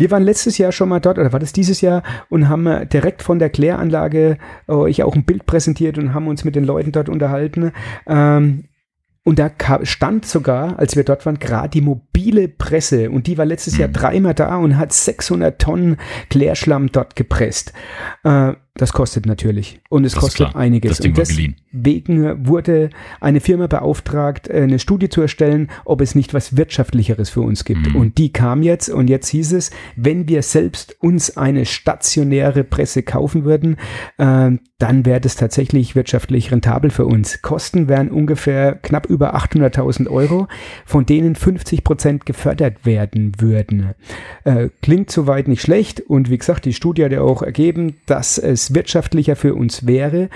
Wir 0.00 0.10
waren 0.10 0.22
letztes 0.22 0.56
Jahr 0.56 0.72
schon 0.72 0.88
mal 0.88 0.98
dort, 1.00 1.18
oder 1.18 1.30
war 1.34 1.40
das 1.40 1.52
dieses 1.52 1.82
Jahr, 1.82 2.02
und 2.30 2.48
haben 2.48 2.66
äh, 2.66 2.86
direkt 2.86 3.22
von 3.22 3.38
der 3.38 3.50
Kläranlage 3.50 4.38
äh, 4.66 4.72
euch 4.72 5.02
auch 5.02 5.14
ein 5.14 5.24
Bild 5.24 5.44
präsentiert 5.44 5.98
und 5.98 6.14
haben 6.14 6.26
uns 6.26 6.42
mit 6.42 6.56
den 6.56 6.64
Leuten 6.64 6.90
dort 6.90 7.10
unterhalten. 7.10 7.72
Ähm, 8.06 8.64
und 9.24 9.38
da 9.38 9.48
ka- 9.48 9.84
stand 9.84 10.24
sogar, 10.26 10.78
als 10.78 10.96
wir 10.96 11.04
dort 11.04 11.26
waren, 11.26 11.38
gerade 11.38 11.68
die 11.68 11.80
mobile 11.82 12.48
Presse. 12.48 13.10
Und 13.10 13.26
die 13.26 13.36
war 13.38 13.44
letztes 13.44 13.76
Jahr 13.76 13.88
dreimal 13.88 14.34
da 14.34 14.56
und 14.56 14.78
hat 14.78 14.92
600 14.92 15.60
Tonnen 15.60 15.96
Klärschlamm 16.30 16.90
dort 16.90 17.16
gepresst. 17.16 17.72
Äh, 18.24 18.54
das 18.74 18.92
kostet 18.92 19.26
natürlich. 19.26 19.80
Und 19.88 20.04
es 20.04 20.12
Das 20.12 20.22
kostet 20.22 20.54
einiges. 20.54 20.90
Das 20.90 20.98
Ding 20.98 21.10
und 21.10 21.18
deswegen 21.18 22.46
wurde 22.46 22.90
eine 23.20 23.40
Firma 23.40 23.66
beauftragt, 23.66 24.50
eine 24.50 24.78
Studie 24.78 25.08
zu 25.08 25.20
erstellen, 25.20 25.68
ob 25.84 26.00
es 26.00 26.14
nicht 26.14 26.34
was 26.34 26.56
Wirtschaftlicheres 26.56 27.30
für 27.30 27.40
uns 27.40 27.64
gibt. 27.64 27.88
Mhm. 27.88 27.96
Und 27.96 28.18
die 28.18 28.32
kam 28.32 28.62
jetzt 28.62 28.88
und 28.88 29.10
jetzt 29.10 29.28
hieß 29.28 29.52
es, 29.52 29.70
wenn 29.96 30.28
wir 30.28 30.42
selbst 30.42 30.96
uns 31.00 31.36
eine 31.36 31.66
stationäre 31.66 32.64
Presse 32.64 33.02
kaufen 33.02 33.44
würden, 33.44 33.76
äh, 34.18 34.52
dann 34.78 35.04
wäre 35.04 35.20
das 35.20 35.36
tatsächlich 35.36 35.94
wirtschaftlich 35.94 36.50
rentabel 36.50 36.90
für 36.90 37.04
uns. 37.04 37.42
Kosten 37.42 37.88
wären 37.88 38.10
ungefähr 38.10 38.76
knapp 38.76 39.06
über 39.06 39.34
800.000 39.36 40.08
Euro, 40.08 40.48
von 40.86 41.04
denen 41.04 41.34
50 41.34 41.84
Prozent 41.84 42.24
gefördert 42.24 42.86
werden 42.86 43.32
würden. 43.38 43.90
Äh, 44.44 44.70
klingt 44.80 45.10
soweit 45.10 45.48
nicht 45.48 45.60
schlecht 45.60 46.00
und 46.00 46.30
wie 46.30 46.38
gesagt, 46.38 46.64
die 46.64 46.72
Studie 46.72 47.04
hat 47.04 47.12
ja 47.12 47.20
auch 47.20 47.42
ergeben, 47.42 47.96
dass 48.06 48.38
es 48.38 48.59
wirtschaftlicher 48.74 49.36
für 49.36 49.54
uns 49.54 49.86
wäre. 49.86 50.28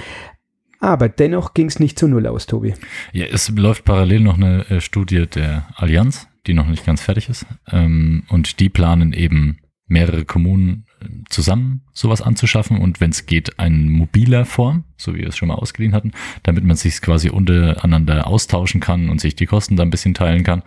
Aber 0.80 1.08
dennoch 1.08 1.54
ging 1.54 1.66
es 1.66 1.80
nicht 1.80 1.98
zu 1.98 2.08
Null 2.08 2.26
aus, 2.26 2.46
Tobi. 2.46 2.74
Ja, 3.12 3.26
es 3.26 3.48
läuft 3.48 3.84
parallel 3.84 4.20
noch 4.20 4.37
eine 4.37 4.68
äh, 4.68 4.80
Studie 4.80 5.26
der 5.26 5.66
Allianz, 5.76 6.28
die 6.46 6.54
noch 6.54 6.66
nicht 6.66 6.84
ganz 6.84 7.00
fertig 7.00 7.28
ist. 7.28 7.46
Ähm, 7.70 8.24
und 8.28 8.60
die 8.60 8.68
planen 8.68 9.12
eben 9.12 9.58
mehrere 9.87 10.24
Kommunen 10.24 10.87
äh, 11.00 11.06
zusammen 11.30 11.82
sowas 11.92 12.20
anzuschaffen 12.20 12.78
und 12.78 13.00
wenn 13.00 13.10
es 13.10 13.26
geht, 13.26 13.50
in 13.58 13.90
mobiler 13.90 14.44
Form, 14.44 14.84
so 14.96 15.14
wie 15.14 15.20
wir 15.20 15.28
es 15.28 15.37
schon 15.37 15.48
mal 15.48 15.54
ausgeliehen 15.54 15.94
hatten, 15.94 16.12
damit 16.42 16.64
man 16.64 16.76
sich 16.76 17.00
quasi 17.00 17.30
untereinander 17.30 18.26
austauschen 18.26 18.80
kann 18.80 19.08
und 19.08 19.20
sich 19.20 19.37
die 19.37 19.46
Kosten 19.46 19.76
dann 19.76 19.88
ein 19.88 19.90
bisschen 19.90 20.14
teilen 20.14 20.44
kann. 20.44 20.62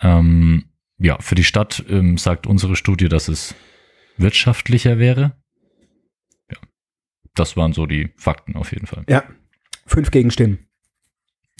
Ähm, 0.00 0.64
ja, 0.98 1.18
für 1.20 1.34
die 1.34 1.44
Stadt 1.44 1.84
ähm, 1.90 2.16
sagt 2.16 2.46
unsere 2.46 2.76
Studie, 2.76 3.08
dass 3.08 3.28
es 3.28 3.54
wirtschaftlicher 4.16 4.98
wäre. 4.98 5.32
Das 7.36 7.56
waren 7.56 7.72
so 7.72 7.86
die 7.86 8.10
Fakten 8.16 8.56
auf 8.56 8.72
jeden 8.72 8.86
Fall. 8.86 9.04
Ja, 9.08 9.22
fünf 9.86 10.10
Gegenstimmen. 10.10 10.66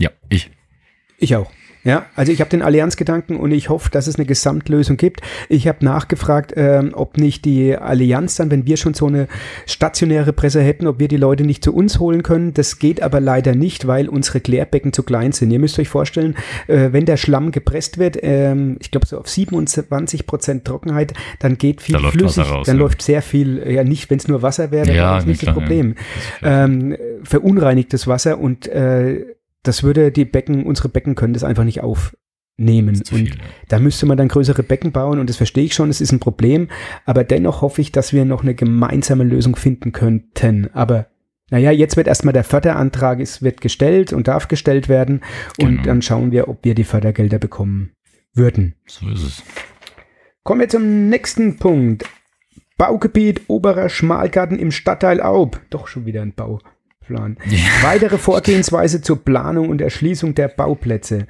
Ja, 0.01 0.11
ich. 0.29 0.51
Ich 1.19 1.37
auch. 1.37 1.51
Ja, 1.87 2.07
also 2.17 2.33
ich 2.33 2.41
habe 2.41 2.51
den 2.51 2.63
Allianzgedanken 2.63 3.37
und 3.37 3.53
ich 3.53 3.69
hoffe, 3.69 3.91
dass 3.93 4.09
es 4.09 4.17
eine 4.17 4.27
Gesamtlösung 4.27 4.97
gibt. 4.97 5.21
Ich 5.49 5.69
habe 5.69 5.85
nachgefragt, 5.85 6.53
ähm, 6.57 6.91
ob 6.95 7.17
nicht 7.17 7.45
die 7.45 7.77
Allianz 7.77 8.35
dann, 8.35 8.51
wenn 8.51 8.67
wir 8.67 8.77
schon 8.77 8.93
so 8.93 9.07
eine 9.07 9.29
stationäre 9.67 10.33
Presse 10.33 10.61
hätten, 10.61 10.89
ob 10.89 10.99
wir 10.99 11.07
die 11.07 11.17
Leute 11.17 11.45
nicht 11.45 11.63
zu 11.63 11.73
uns 11.73 12.01
holen 12.01 12.25
können. 12.25 12.53
Das 12.55 12.81
geht 12.81 13.01
aber 13.03 13.21
leider 13.21 13.55
nicht, 13.55 13.87
weil 13.87 14.09
unsere 14.09 14.41
Klärbecken 14.41 14.93
zu 14.93 15.05
klein 15.05 15.31
sind. 15.31 15.53
Ihr 15.53 15.61
müsst 15.61 15.79
euch 15.79 15.89
vorstellen, 15.89 16.35
äh, 16.67 16.89
wenn 16.91 17.07
der 17.07 17.17
Schlamm 17.17 17.53
gepresst 17.53 17.99
wird, 17.99 18.19
ähm, 18.21 18.79
ich 18.81 18.91
glaube 18.91 19.07
so 19.07 19.21
auf 19.21 19.29
27 19.29 20.27
Prozent 20.27 20.65
Trockenheit, 20.65 21.15
dann 21.39 21.57
geht 21.57 21.81
viel 21.83 22.01
Da 22.01 22.11
flüssig, 22.11 22.51
raus, 22.51 22.67
dann 22.67 22.79
ja. 22.79 22.83
läuft 22.83 23.01
sehr 23.01 23.23
viel, 23.23 23.63
ja 23.65 23.85
nicht, 23.85 24.11
wenn 24.11 24.19
es 24.19 24.27
nur 24.27 24.43
Wasser 24.43 24.73
wäre, 24.73 24.89
Ja, 24.89 24.95
wäre 24.95 25.15
das 25.19 25.27
nicht 25.27 25.41
klar, 25.41 25.55
das 25.55 25.63
ja. 25.63 25.67
Problem. 25.69 25.95
Das 26.41 26.51
ist 26.51 26.69
Ähm, 26.69 26.97
verunreinigtes 27.23 28.09
Wasser 28.09 28.41
und 28.41 28.67
äh, 28.67 29.36
das 29.67 29.83
würde 29.83 30.11
die 30.13 30.25
Becken, 30.25 30.65
unsere 30.65 30.89
Becken 30.89 31.15
können 31.15 31.35
das 31.35 31.45
einfach 31.45 31.65
nicht 31.65 31.81
aufnehmen. 31.83 32.97
Und 32.97 33.09
viel. 33.09 33.29
Ja. 33.29 33.35
da 33.69 33.79
müsste 33.79 34.07
man 34.07 34.17
dann 34.17 34.29
größere 34.29 34.63
Becken 34.63 34.93
bauen 34.93 35.19
und 35.19 35.29
das 35.29 35.37
verstehe 35.37 35.65
ich 35.65 35.75
schon, 35.75 35.91
es 35.91 36.01
ist 36.01 36.13
ein 36.13 36.21
Problem, 36.21 36.69
aber 37.05 37.25
dennoch 37.25 37.63
hoffe 37.63 37.81
ich, 37.81 37.93
dass 37.93 38.13
wir 38.13 38.25
noch 38.25 38.43
eine 38.43 38.55
gemeinsame 38.55 39.25
Lösung 39.25 39.57
finden 39.57 39.93
könnten. 39.93 40.71
Aber 40.73 41.07
naja, 41.51 41.71
jetzt 41.71 41.97
wird 41.97 42.09
erstmal 42.09 42.33
der 42.33 42.45
Förderantrag, 42.45 43.21
es 43.21 43.43
wird 43.43 43.61
gestellt 43.61 44.13
und 44.13 44.27
darf 44.29 44.49
gestellt 44.49 44.89
werden 44.89 45.21
und 45.59 45.69
Genau. 45.69 45.83
dann 45.85 46.03
schauen 46.03 46.33
wir, 46.33 46.49
ob 46.49 46.65
wir 46.65 46.75
die 46.75 46.85
Fördergelder 46.85 47.39
bekommen 47.39 47.93
würden. 48.35 48.75
So 48.87 49.09
ist 49.09 49.23
es. 49.23 49.43
Kommen 50.43 50.61
wir 50.61 50.69
zum 50.69 51.09
nächsten 51.09 51.57
Punkt. 51.57 52.05
Baugebiet 52.79 53.43
Oberer 53.49 53.89
Schmalgarten 53.89 54.59
im 54.59 54.71
Stadtteil 54.71 55.21
Aub. 55.23 55.61
Doch 55.71 55.89
schon 55.89 56.05
wieder 56.05 56.23
ein 56.23 56.35
Bauplan. 57.07 57.37
Weitere 57.83 58.19
Vorgehensweise 58.19 59.01
zur 59.01 59.25
Planung 59.25 59.69
und 59.69 59.81
Erschließung 59.81 60.35
der 60.35 60.49
Bauplätze. 60.49 61.27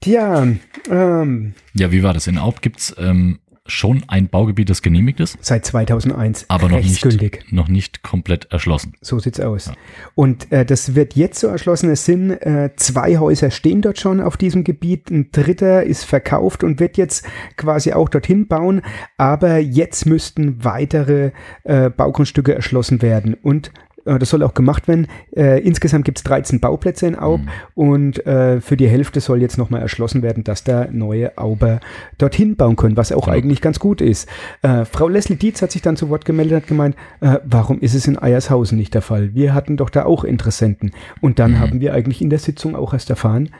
Tja, 0.00 0.46
ähm, 0.90 1.54
Ja, 1.74 1.90
wie 1.90 2.02
war 2.02 2.14
das? 2.14 2.26
In 2.26 2.38
Aub 2.38 2.62
gibt's 2.62 2.94
ähm, 2.98 3.38
schon 3.68 4.04
ein 4.08 4.28
Baugebiet, 4.28 4.70
das 4.70 4.82
genehmigt 4.82 5.20
ist, 5.20 5.38
seit 5.40 5.64
2001 5.64 6.46
aber 6.48 6.68
noch 6.68 6.78
nicht, 6.78 7.52
noch 7.52 7.68
nicht 7.68 8.02
komplett 8.02 8.46
erschlossen. 8.52 8.94
So 9.00 9.18
sieht's 9.18 9.40
aus. 9.40 9.72
Und 10.14 10.52
äh, 10.52 10.64
das 10.64 10.94
wird 10.94 11.16
jetzt 11.16 11.40
so 11.40 11.48
erschlossen. 11.48 11.90
Es 11.90 12.04
sind 12.04 12.30
äh, 12.30 12.70
zwei 12.76 13.18
Häuser 13.18 13.50
stehen 13.50 13.82
dort 13.82 13.98
schon 13.98 14.20
auf 14.20 14.36
diesem 14.36 14.62
Gebiet. 14.64 15.10
Ein 15.10 15.30
dritter 15.32 15.82
ist 15.82 16.04
verkauft 16.04 16.62
und 16.62 16.80
wird 16.80 16.96
jetzt 16.96 17.26
quasi 17.56 17.92
auch 17.92 18.08
dorthin 18.08 18.46
bauen. 18.46 18.82
Aber 19.16 19.58
jetzt 19.58 20.06
müssten 20.06 20.64
weitere 20.64 21.32
äh, 21.64 21.90
Baugrundstücke 21.90 22.54
erschlossen 22.54 23.02
werden. 23.02 23.34
Und 23.34 23.72
das 24.06 24.30
soll 24.30 24.42
auch 24.42 24.54
gemacht 24.54 24.88
werden. 24.88 25.06
Äh, 25.36 25.60
insgesamt 25.60 26.04
gibt's 26.04 26.22
13 26.22 26.60
Bauplätze 26.60 27.06
in 27.06 27.18
Aub 27.18 27.40
und 27.74 28.24
äh, 28.26 28.60
für 28.60 28.76
die 28.76 28.88
Hälfte 28.88 29.20
soll 29.20 29.40
jetzt 29.42 29.58
nochmal 29.58 29.82
erschlossen 29.82 30.22
werden, 30.22 30.44
dass 30.44 30.64
da 30.64 30.86
neue 30.90 31.36
Auber 31.36 31.80
dorthin 32.18 32.56
bauen 32.56 32.76
können, 32.76 32.96
was 32.96 33.12
auch 33.12 33.24
Genau. 33.26 33.36
eigentlich 33.36 33.60
ganz 33.60 33.78
gut 33.80 34.00
ist. 34.00 34.28
Äh, 34.62 34.84
Frau 34.84 35.08
Leslie 35.08 35.36
Dietz 35.36 35.60
hat 35.62 35.72
sich 35.72 35.82
dann 35.82 35.96
zu 35.96 36.08
Wort 36.10 36.24
gemeldet 36.24 36.52
und 36.54 36.62
hat 36.62 36.68
gemeint, 36.68 36.96
äh, 37.20 37.38
warum 37.44 37.80
ist 37.80 37.94
es 37.94 38.06
in 38.06 38.18
Eiershausen 38.18 38.78
nicht 38.78 38.94
der 38.94 39.02
Fall? 39.02 39.34
Wir 39.34 39.52
hatten 39.54 39.76
doch 39.76 39.90
da 39.90 40.04
auch 40.04 40.24
Interessenten. 40.24 40.92
Und 41.20 41.38
dann 41.38 41.52
Mhm. 41.52 41.60
haben 41.60 41.80
wir 41.80 41.92
eigentlich 41.94 42.22
in 42.22 42.30
der 42.30 42.38
Sitzung 42.38 42.76
auch 42.76 42.92
erst 42.92 43.10
erfahren, 43.10 43.50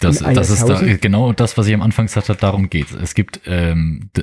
Das, 0.00 0.18
das 0.18 0.50
ist 0.50 0.68
da, 0.68 0.80
genau 1.00 1.32
das, 1.32 1.56
was 1.56 1.66
ich 1.66 1.74
am 1.74 1.80
Anfang 1.82 2.06
gesagt 2.06 2.28
habe, 2.28 2.38
darum 2.38 2.68
geht 2.68 2.92
Es 2.92 3.14
gibt 3.14 3.40
ähm, 3.46 4.10
äh, 4.16 4.22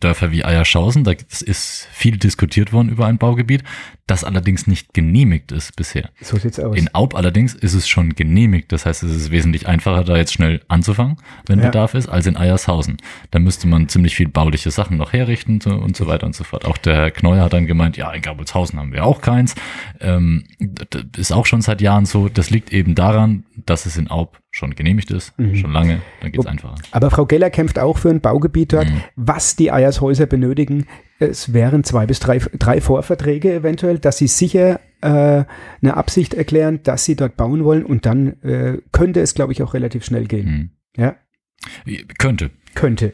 Dörfer 0.00 0.30
wie 0.30 0.44
Eierschausen, 0.44 1.02
da 1.04 1.12
ist- 1.12 1.88
viel 1.92 2.16
diskutiert 2.18 2.72
worden 2.72 2.88
über 2.88 3.06
ein 3.06 3.18
Baugebiet, 3.18 3.64
das 4.06 4.22
allerdings 4.24 4.66
nicht 4.66 4.94
genehmigt 4.94 5.50
ist 5.52 5.74
bisher. 5.76 6.10
so 6.20 6.36
sieht's 6.38 6.58
aus. 6.60 6.76
In 6.76 6.94
Aub 6.94 7.14
allerdings 7.14 7.54
ist 7.54 7.74
es 7.74 7.88
schon 7.88 8.14
genehmigt. 8.14 8.72
Das 8.72 8.86
heißt, 8.86 9.02
es 9.02 9.14
ist 9.14 9.30
wesentlich 9.30 9.66
einfacher, 9.68 10.04
da 10.04 10.16
jetzt 10.16 10.32
schnell 10.32 10.62
anzufangen, 10.68 11.16
wenn 11.46 11.58
Ja. 11.58 11.66
Bedarf 11.66 11.94
ist, 11.94 12.08
als 12.08 12.26
in 12.26 12.36
Eiershausen. 12.36 12.96
Da 13.32 13.38
müsste 13.38 13.66
man 13.66 13.88
ziemlich 13.88 14.14
viel 14.14 14.28
bauliche 14.28 14.70
Sachen 14.70 14.96
noch 14.96 15.12
herrichten 15.12 15.60
so- 15.60 15.70
und 15.74 15.96
so 15.96 16.06
weiter 16.06 16.26
und 16.26 16.34
so 16.36 16.44
fort. 16.44 16.64
Auch 16.64 16.78
der 16.78 16.94
Herr 16.94 17.10
Kneuer 17.10 17.44
hat 17.44 17.52
dann 17.52 17.66
gemeint, 17.66 17.96
ja, 17.96 18.10
in 18.12 18.22
Gabelshausen 18.22 18.78
haben 18.78 18.92
wir 18.92 19.04
auch 19.04 19.20
keins. 19.20 19.54
Ähm, 20.00 20.44
das 20.58 21.02
ist 21.16 21.32
auch 21.32 21.44
schon 21.46 21.60
seit 21.60 21.80
Jahren 21.82 22.06
so. 22.06 22.28
Das 22.28 22.48
liegt 22.50 22.72
eben 22.72 22.94
daran, 22.94 23.44
dass 23.66 23.84
es 23.84 23.96
in 23.98 24.10
Aub 24.10 24.38
schon 24.58 24.74
genehmigt 24.74 25.10
ist, 25.10 25.32
Mhm. 25.38 25.54
schon 25.56 25.72
lange. 25.72 26.02
Dann 26.20 26.32
geht's 26.32 26.44
einfacher. 26.46 26.74
Aber 26.90 27.10
Frau 27.10 27.24
Geller 27.26 27.48
kämpft 27.50 27.78
auch 27.78 27.96
für 27.96 28.10
ein 28.10 28.20
Baugebiet 28.20 28.72
dort, 28.74 28.90
Mhm. 28.90 29.00
was 29.16 29.56
die 29.56 29.72
Eiershäuser 29.72 30.26
benötigen. 30.26 30.86
Es 31.20 31.52
wären 31.52 31.84
zwei 31.84 32.06
bis 32.06 32.20
drei, 32.20 32.38
drei 32.38 32.80
Vorverträge 32.80 33.54
eventuell, 33.54 33.98
dass 33.98 34.18
sie 34.18 34.26
sicher 34.28 34.80
äh, 35.00 35.44
eine 35.80 35.96
Absicht 35.96 36.34
erklären, 36.34 36.80
dass 36.82 37.04
sie 37.04 37.14
dort 37.14 37.36
bauen 37.36 37.62
wollen 37.64 37.84
und 37.84 38.04
dann 38.04 38.42
äh, 38.42 38.78
könnte 38.90 39.20
es, 39.20 39.32
glaube 39.34 39.52
ich, 39.52 39.62
auch 39.62 39.72
relativ 39.72 40.04
schnell 40.04 40.26
gehen. 40.26 40.46
Mhm. 40.48 40.70
Ja, 41.00 41.14
Könnte. 42.18 42.50
könnte. 42.74 43.12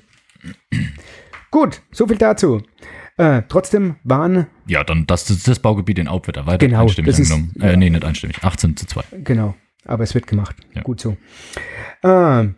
Gut, 1.50 1.82
so 1.92 2.06
viel 2.06 2.16
dazu. 2.18 2.62
Äh, 3.16 3.42
trotzdem 3.48 3.96
waren, 4.02 4.46
Ja, 4.66 4.82
dann 4.82 5.06
das, 5.06 5.26
das, 5.26 5.42
das 5.44 5.58
Baugebiet 5.60 5.98
in 5.98 6.08
Aub 6.08 6.26
wird 6.26 6.36
erweitert, 6.36 6.68
Genau, 6.68 6.82
einstimmig 6.82 7.10
das 7.10 7.18
ist- 7.20 7.30
angenommen. 7.30 7.54
ja. 7.60 7.68
Äh, 7.70 7.76
nee, 7.76 7.90
nicht 7.90 8.04
einstimmig. 8.04 8.42
18 8.42 8.76
zu 8.76 8.86
2. 8.86 9.02
genau, 9.22 9.54
aber 9.84 10.04
es 10.04 10.14
wird 10.14 10.26
gemacht. 10.26 10.56
Ja. 10.74 10.82
Gut 10.82 11.00
so. 11.00 11.16
Äh, 12.02 12.48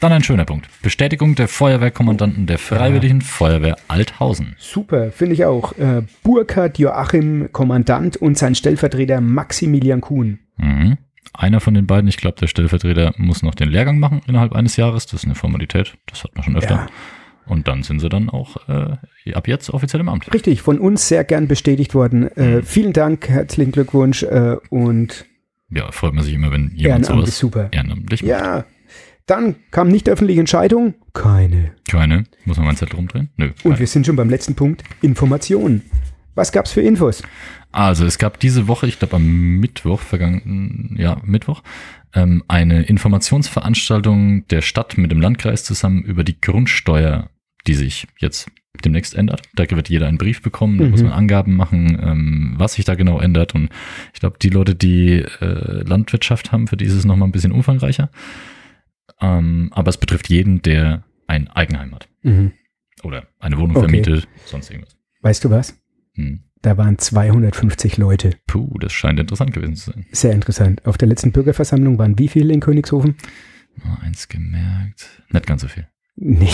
Dann 0.00 0.12
ein 0.12 0.22
schöner 0.22 0.44
Punkt. 0.44 0.68
Bestätigung 0.82 1.34
der 1.34 1.48
Feuerwehrkommandanten 1.48 2.46
der 2.46 2.58
Freiwilligen 2.58 3.20
Feuerwehr 3.22 3.76
Althausen. 3.88 4.56
super, 4.58 5.10
finde 5.12 5.34
ich 5.34 5.44
auch. 5.44 5.72
Äh, 5.78 6.02
Burkhard 6.22 6.78
Joachim, 6.78 7.48
Kommandant 7.52 8.16
und 8.16 8.36
sein 8.36 8.54
Stellvertreter 8.54 9.20
Maximilian 9.20 10.00
Kuhn. 10.00 10.38
Mhm. 10.58 10.98
Einer 11.32 11.60
von 11.60 11.74
den 11.74 11.86
beiden, 11.86 12.08
ich 12.08 12.16
glaube, 12.16 12.38
der 12.40 12.46
Stellvertreter 12.46 13.12
muss 13.18 13.42
noch 13.42 13.54
den 13.54 13.68
Lehrgang 13.68 13.98
machen 13.98 14.22
innerhalb 14.26 14.54
eines 14.54 14.76
Jahres. 14.76 15.06
Das 15.06 15.20
ist 15.20 15.24
eine 15.26 15.34
Formalität. 15.34 15.94
Das 16.06 16.24
hat 16.24 16.34
man 16.34 16.44
schon 16.44 16.56
öfter. 16.56 16.74
Ja. 16.74 16.86
Und 17.46 17.68
dann 17.68 17.82
sind 17.82 18.00
sie 18.00 18.08
dann 18.08 18.28
auch 18.28 18.56
äh, 18.68 19.32
ab 19.34 19.46
jetzt 19.46 19.70
offiziell 19.70 20.00
im 20.00 20.08
Amt. 20.08 20.32
Richtig, 20.34 20.62
von 20.62 20.78
uns 20.78 21.08
sehr 21.08 21.22
gern 21.24 21.46
bestätigt 21.46 21.94
worden. 21.94 22.28
Äh, 22.36 22.62
vielen 22.62 22.92
Dank, 22.92 23.28
herzlichen 23.28 23.70
Glückwunsch 23.70 24.24
äh, 24.24 24.56
und 24.70 25.26
Ja, 25.70 25.90
freut 25.90 26.14
man 26.14 26.24
sich 26.24 26.34
immer, 26.34 26.50
wenn 26.50 26.72
jemand 26.74 27.06
sowas 27.06 27.38
super. 27.38 27.68
ehrenamtlich 27.72 28.22
macht. 28.22 28.30
Ja, 28.30 28.64
dann 29.26 29.56
kam 29.72 29.88
nicht 29.88 30.08
öffentliche 30.08 30.40
Entscheidung, 30.40 30.94
keine. 31.12 31.72
Keine. 31.88 32.24
Muss 32.44 32.56
man 32.56 32.66
meinen 32.66 32.76
Zettel 32.76 32.96
rumdrehen? 32.96 33.30
Nö. 33.36 33.46
Und 33.46 33.62
keine. 33.62 33.78
wir 33.78 33.86
sind 33.86 34.06
schon 34.06 34.16
beim 34.16 34.30
letzten 34.30 34.54
Punkt, 34.54 34.84
Informationen. 35.02 35.82
Was 36.36 36.52
gab's 36.52 36.70
für 36.70 36.82
Infos? 36.82 37.22
Also 37.72 38.06
es 38.06 38.18
gab 38.18 38.38
diese 38.38 38.68
Woche, 38.68 38.86
ich 38.86 38.98
glaube 38.98 39.16
am 39.16 39.58
Mittwoch, 39.58 40.00
vergangenen, 40.00 40.96
ja, 40.98 41.20
Mittwoch, 41.24 41.62
ähm, 42.14 42.44
eine 42.46 42.84
Informationsveranstaltung 42.84 44.46
der 44.48 44.62
Stadt 44.62 44.96
mit 44.96 45.10
dem 45.10 45.20
Landkreis 45.20 45.64
zusammen 45.64 46.02
über 46.02 46.22
die 46.24 46.40
Grundsteuer, 46.40 47.30
die 47.66 47.74
sich 47.74 48.06
jetzt 48.18 48.50
demnächst 48.84 49.14
ändert. 49.14 49.42
Da 49.54 49.68
wird 49.70 49.88
jeder 49.88 50.06
einen 50.06 50.18
Brief 50.18 50.42
bekommen, 50.42 50.78
da 50.78 50.84
Mhm. 50.84 50.90
muss 50.90 51.02
man 51.02 51.12
Angaben 51.12 51.56
machen, 51.56 51.98
ähm, 52.02 52.54
was 52.58 52.74
sich 52.74 52.84
da 52.84 52.94
genau 52.94 53.18
ändert. 53.20 53.54
Und 53.54 53.70
ich 54.12 54.20
glaube, 54.20 54.36
die 54.40 54.50
Leute, 54.50 54.74
die 54.74 55.20
äh, 55.40 55.82
Landwirtschaft 55.88 56.52
haben, 56.52 56.66
für 56.68 56.76
die 56.76 56.84
ist 56.84 56.92
es 56.94 57.04
nochmal 57.06 57.28
ein 57.28 57.32
bisschen 57.32 57.52
umfangreicher. 57.52 58.10
Ähm, 59.20 59.70
aber 59.72 59.88
es 59.88 59.96
betrifft 59.98 60.28
jeden, 60.28 60.62
der 60.62 61.04
ein 61.26 61.48
Eigenheim 61.48 61.94
hat 61.94 62.08
Mhm. 62.22 62.52
oder 63.02 63.26
eine 63.38 63.56
Wohnung 63.56 63.76
Okay. 63.76 63.86
vermietet, 63.88 64.28
sonst 64.44 64.70
irgendwas. 64.70 64.96
Weißt 65.22 65.44
du 65.44 65.50
was? 65.50 65.78
Hm. 66.14 66.40
Da 66.62 66.76
waren 66.76 66.98
250 66.98 67.96
Leute. 67.96 68.30
Puh, 68.46 68.78
das 68.78 68.92
scheint 68.92 69.20
interessant 69.20 69.52
gewesen 69.52 69.76
zu 69.76 69.92
sein. 69.92 70.06
Sehr 70.12 70.32
interessant. 70.32 70.84
Auf 70.86 70.98
der 70.98 71.08
letzten 71.08 71.32
Bürgerversammlung 71.32 71.98
waren 71.98 72.18
wie 72.18 72.28
viele 72.28 72.52
in 72.52 72.60
Königshofen? 72.60 73.16
Mal 73.84 73.98
eins 74.02 74.28
gemerkt. 74.28 75.22
Nicht 75.30 75.46
ganz 75.46 75.62
so 75.62 75.68
viel. 75.68 75.86
Nee, 76.16 76.48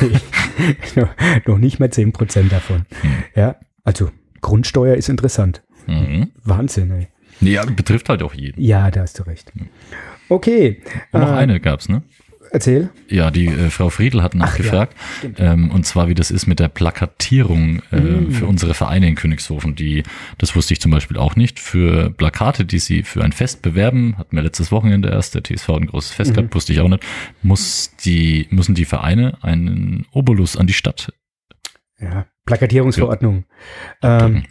noch, 0.96 1.08
noch 1.46 1.58
nicht 1.58 1.78
mal 1.78 1.88
10% 1.88 2.48
davon. 2.48 2.86
Hm. 3.00 3.10
Ja, 3.34 3.56
also 3.84 4.10
Grundsteuer 4.40 4.96
ist 4.96 5.08
interessant. 5.08 5.62
Mhm. 5.86 6.32
Wahnsinn, 6.44 6.90
ey. 6.90 7.08
Nee, 7.40 7.52
ja, 7.52 7.64
betrifft 7.64 8.08
halt 8.08 8.22
auch 8.22 8.34
jeden. 8.34 8.60
Ja, 8.62 8.90
da 8.90 9.00
hast 9.02 9.18
du 9.18 9.22
recht. 9.22 9.52
Okay. 10.28 10.82
Und 11.12 11.20
noch 11.20 11.30
äh, 11.30 11.36
eine 11.36 11.60
gab's, 11.60 11.88
ne? 11.88 12.02
Erzähl. 12.52 12.90
Ja, 13.08 13.30
die 13.30 13.46
äh, 13.46 13.70
Frau 13.70 13.90
Friedl 13.90 14.22
hat 14.22 14.34
nachgefragt, 14.34 14.96
stimmt. 15.18 15.38
ähm, 15.38 15.70
und 15.70 15.86
zwar 15.86 16.08
wie 16.08 16.14
das 16.14 16.30
ist 16.32 16.46
mit 16.46 16.58
der 16.58 16.68
Plakatierung 16.68 17.80
äh, 17.92 17.96
Mm. 18.00 18.32
für 18.32 18.46
unsere 18.46 18.74
Vereine 18.74 19.06
in 19.08 19.14
Königshofen. 19.14 19.74
Die, 19.76 20.02
das 20.38 20.56
wusste 20.56 20.72
ich 20.74 20.80
zum 20.80 20.90
Beispiel 20.90 21.16
auch 21.16 21.36
nicht. 21.36 21.60
Für 21.60 22.10
Plakate, 22.10 22.64
die 22.64 22.78
sie 22.80 23.02
für 23.04 23.22
ein 23.22 23.32
Fest 23.32 23.62
bewerben, 23.62 24.16
hatten 24.18 24.34
wir 24.36 24.42
letztes 24.42 24.72
Wochenende 24.72 25.10
erst, 25.10 25.34
der 25.36 25.42
TSV 25.44 25.68
ein 25.70 25.86
großes 25.86 26.12
Fest 26.12 26.30
Mhm. 26.32 26.34
gehabt, 26.34 26.54
wusste 26.54 26.72
ich 26.72 26.80
auch 26.80 26.88
nicht, 26.88 27.04
muss 27.42 27.94
die, 28.04 28.46
müssen 28.50 28.74
die 28.74 28.84
Vereine 28.84 29.38
einen 29.42 30.06
Obolus 30.12 30.56
an 30.56 30.66
die 30.66 30.72
Stadt 30.72 31.12
Ja, 32.00 32.26
Plakatierungsverordnung. 32.46 33.44
Ähm, 34.02 34.42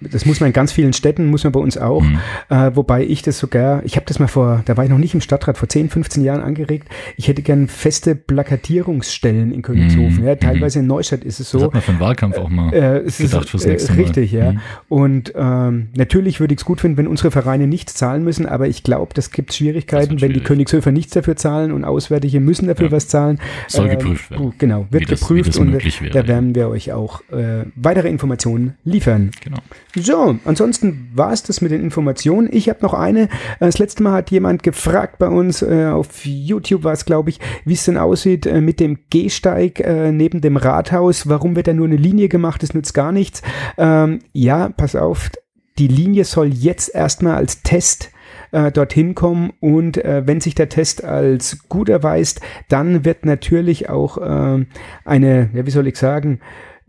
das 0.00 0.26
muss 0.26 0.40
man 0.40 0.48
in 0.48 0.52
ganz 0.52 0.72
vielen 0.72 0.92
Städten, 0.92 1.26
muss 1.26 1.44
man 1.44 1.52
bei 1.52 1.60
uns 1.60 1.76
auch. 1.78 2.02
Mhm. 2.02 2.18
Äh, 2.48 2.70
wobei 2.74 3.04
ich 3.04 3.22
das 3.22 3.38
sogar, 3.38 3.84
ich 3.84 3.96
habe 3.96 4.06
das 4.06 4.18
mal 4.18 4.26
vor, 4.28 4.62
da 4.64 4.76
war 4.76 4.84
ich 4.84 4.90
noch 4.90 4.98
nicht 4.98 5.14
im 5.14 5.20
Stadtrat, 5.20 5.58
vor 5.58 5.68
10, 5.68 5.90
15 5.90 6.22
Jahren 6.24 6.40
angeregt. 6.42 6.88
Ich 7.16 7.28
hätte 7.28 7.42
gern 7.42 7.68
feste 7.68 8.14
Plakatierungsstellen 8.14 9.52
in 9.52 9.62
Königshofen. 9.62 10.20
Mhm. 10.22 10.26
Ja, 10.26 10.34
teilweise 10.36 10.80
in 10.80 10.86
Neustadt 10.86 11.24
ist 11.24 11.40
es 11.40 11.50
Das 11.50 11.60
so. 11.60 11.66
hat 11.66 11.74
man 11.74 11.82
für 11.82 11.92
den 11.92 12.00
Wahlkampf 12.00 12.38
auch 12.38 12.48
mal 12.48 12.72
Äh, 12.72 12.98
es 12.98 13.18
gedacht 13.18 13.44
ist 13.44 13.50
fürs 13.50 13.64
äh, 13.64 13.70
nächste 13.70 13.92
Mal. 13.92 14.02
richtig, 14.02 14.32
ja. 14.32 14.52
Mhm. 14.52 14.60
Und 14.88 15.32
ähm, 15.36 15.88
natürlich 15.96 16.40
würde 16.40 16.54
ich 16.54 16.60
es 16.60 16.64
gut 16.64 16.80
finden, 16.80 16.96
wenn 16.96 17.06
unsere 17.06 17.30
Vereine 17.30 17.66
nichts 17.66 17.94
zahlen 17.94 18.24
müssen, 18.24 18.46
aber 18.46 18.68
ich 18.68 18.82
glaube, 18.82 19.12
das 19.14 19.30
gibt 19.30 19.52
Schwierigkeiten, 19.54 20.14
Das 20.14 20.22
wenn 20.22 20.28
die 20.30 20.34
schwierig. 20.36 20.44
Königshöfer 20.48 20.92
nichts 20.92 21.12
dafür 21.12 21.36
zahlen 21.36 21.72
und 21.72 21.84
Auswärtige 21.84 22.40
müssen 22.40 22.66
dafür 22.66 22.86
Ja. 22.86 22.92
was 22.92 23.08
zahlen. 23.08 23.38
Soll 23.68 23.86
Ähm, 23.86 23.98
geprüft 23.98 24.30
werden. 24.30 24.42
gut, 24.42 24.58
Genau, 24.58 24.86
wird 24.90 25.10
das- 25.10 25.20
geprüft 25.20 25.48
das 25.50 25.56
und 25.58 25.72
wäre, 25.72 26.10
da 26.10 26.26
werden 26.28 26.54
wir 26.54 26.68
euch 26.68 26.92
auch 26.92 27.20
äh, 27.32 27.64
weitere 27.76 28.08
Informationen 28.08 28.74
liefern. 28.84 29.30
Genau. 29.42 29.58
So, 29.94 30.36
ansonsten 30.44 31.10
war 31.14 31.32
es 31.32 31.42
das 31.42 31.60
mit 31.60 31.72
den 31.72 31.82
Informationen. 31.82 32.48
Ich 32.50 32.68
habe 32.68 32.80
noch 32.82 32.94
eine. 32.94 33.24
Äh, 33.24 33.66
Das 33.66 33.78
letzte 33.78 34.02
Mal 34.02 34.12
hat 34.12 34.30
jemand 34.30 34.62
gefragt 34.62 35.18
bei 35.18 35.28
uns, 35.28 35.62
äh, 35.62 35.86
auf 35.86 36.24
YouTube 36.24 36.84
war 36.84 36.92
es, 36.92 37.04
glaube 37.04 37.30
ich, 37.30 37.40
wie 37.64 37.74
es 37.74 37.84
denn 37.84 37.98
aussieht 37.98 38.46
äh, 38.46 38.60
mit 38.60 38.80
dem 38.80 38.98
Gehsteig 39.10 39.80
äh, 39.80 40.12
neben 40.12 40.40
dem 40.40 40.56
Rathaus. 40.56 41.28
Warum 41.28 41.56
wird 41.56 41.66
da 41.66 41.72
nur 41.72 41.86
eine 41.86 41.96
Linie 41.96 42.28
gemacht? 42.28 42.62
Das 42.62 42.74
nützt 42.74 42.94
gar 42.94 43.12
nichts. 43.12 43.42
Ähm, 43.78 44.20
ja, 44.32 44.68
pass 44.68 44.96
auf, 44.96 45.30
die 45.78 45.88
Linie 45.88 46.24
soll 46.24 46.48
jetzt 46.48 46.94
erstmal 46.94 47.36
als 47.36 47.62
Test 47.62 48.10
äh, 48.52 48.70
dorthin 48.72 49.14
kommen 49.14 49.52
und 49.60 49.98
äh, 49.98 50.22
wenn 50.26 50.40
sich 50.40 50.54
der 50.54 50.68
Test 50.68 51.04
als 51.04 51.68
gut 51.68 51.88
erweist, 51.88 52.40
dann 52.68 53.04
wird 53.04 53.26
natürlich 53.26 53.88
auch 53.88 54.18
ähm, 54.22 54.66
eine, 55.04 55.50
ja, 55.52 55.66
wie 55.66 55.70
soll 55.70 55.86
ich 55.86 55.96
sagen, 55.96 56.40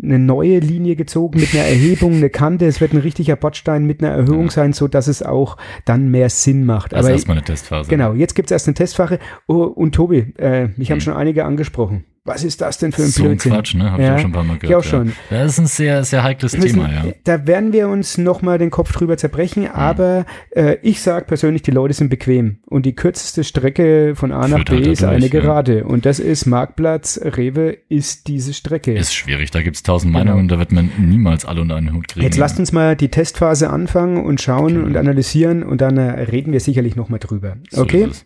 eine 0.02 0.20
neue 0.20 0.60
Linie 0.60 0.96
gezogen 0.96 1.40
mit 1.40 1.54
einer 1.54 1.64
Erhebung, 1.64 2.14
eine 2.16 2.30
Kante. 2.30 2.66
Es 2.66 2.82
wird 2.82 2.94
ein 2.94 3.00
richtiger 3.00 3.36
Bordstein 3.36 3.86
mit 3.86 4.04
einer 4.04 4.14
Erhöhung 4.14 4.46
Ja. 4.46 4.52
sein, 4.52 4.74
so 4.74 4.88
dass 4.88 5.08
es 5.08 5.24
auch 5.24 5.58
dann 5.86 6.10
mehr 6.12 6.30
Sinn 6.30 6.66
macht. 6.66 6.94
Also 6.94 7.08
Aber 7.08 7.14
erstmal 7.16 7.38
eine 7.38 7.46
Testphase. 7.46 7.90
genau, 7.90 8.14
jetzt 8.14 8.36
gibt 8.36 8.48
es 8.50 8.52
erst 8.52 8.68
eine 8.68 8.76
Testphase. 8.76 9.18
Oh, 9.48 9.64
und 9.64 9.96
Tobi, 9.96 10.34
äh, 10.38 10.68
mich 10.78 10.92
haben 10.92 10.98
Hm. 10.98 11.02
schon 11.02 11.14
einige 11.14 11.46
angesprochen. 11.46 12.04
Was 12.28 12.44
ist 12.44 12.62
das 12.62 12.78
denn 12.78 12.92
für 12.92 13.04
ein 13.04 13.08
so 13.08 13.24
ein 13.24 13.30
Blödsinn? 13.30 13.52
Quatsch, 13.54 13.74
ne? 13.76 13.92
Hab 13.92 14.00
ich 14.00 14.06
Ja, 14.06 14.16
auch 14.16 14.20
schon 14.20 14.30
ein 14.30 14.34
paar 14.34 14.44
Mal 14.44 14.54
ich 14.56 14.60
gehört. 14.60 14.78
auch 14.80 14.84
schon. 14.84 15.08
Ja. 15.32 15.44
Das 15.44 15.54
ist 15.54 15.60
ein 15.60 15.66
sehr, 15.68 16.04
sehr 16.04 16.24
heikles 16.24 16.54
Wissen, 16.54 16.68
Thema, 16.82 16.92
ja. 16.92 17.06
Da 17.24 17.48
werden 17.48 17.74
wir 17.74 17.88
uns 17.88 18.18
nochmal 18.18 18.58
den 18.58 18.70
Kopf 18.70 18.92
drüber 18.92 19.18
zerbrechen, 19.18 19.64
Hm. 19.64 19.72
aber 19.74 20.26
äh, 20.52 20.78
ich 20.82 21.02
sage 21.02 21.26
persönlich, 21.26 21.62
die 21.64 21.72
Leute 21.72 21.94
sind 21.94 22.10
bequem. 22.10 22.58
Und 22.66 22.86
die 22.86 22.94
kürzeste 22.96 23.44
Strecke 23.44 24.14
von 24.16 24.32
A 24.32 24.48
nach 24.48 24.58
Führt 24.58 24.70
B 24.70 24.76
halt 24.76 24.88
ist 24.88 25.02
durch, 25.02 25.12
eine 25.12 25.26
ja. 25.26 25.32
Gerade. 25.32 25.84
Und 25.86 26.06
das 26.06 26.20
ist 26.20 26.46
Marktplatz, 26.46 27.20
Rewe 27.24 27.78
ist 27.90 28.28
diese 28.28 28.54
Strecke. 28.54 28.94
Ist 28.94 29.16
schwierig, 29.16 29.52
da 29.52 29.62
gibt's 29.62 29.82
tausend 29.84 30.14
Genau. 30.14 30.26
Meinungen, 30.26 30.48
da 30.50 30.60
wird 30.60 30.72
man 30.72 30.92
niemals 31.00 31.46
alle 31.46 31.62
unter 31.62 31.76
einen 31.78 31.94
Hut 31.94 32.08
kriegen. 32.10 32.26
Jetzt 32.26 32.38
lasst 32.38 32.60
uns 32.60 32.72
mal 32.74 32.96
die 32.96 33.10
Testphase 33.10 33.70
anfangen 33.70 34.24
und 34.26 34.42
schauen 34.42 34.74
Genau. 34.74 34.86
und 34.86 34.98
analysieren 34.98 35.64
und 35.64 35.80
dann 35.82 35.98
äh, 35.98 36.02
reden 36.24 36.52
wir 36.52 36.60
sicherlich 36.60 36.96
nochmal 36.98 37.20
drüber. 37.20 37.56
So 37.70 37.82
okay? 37.84 38.04
es. 38.10 38.26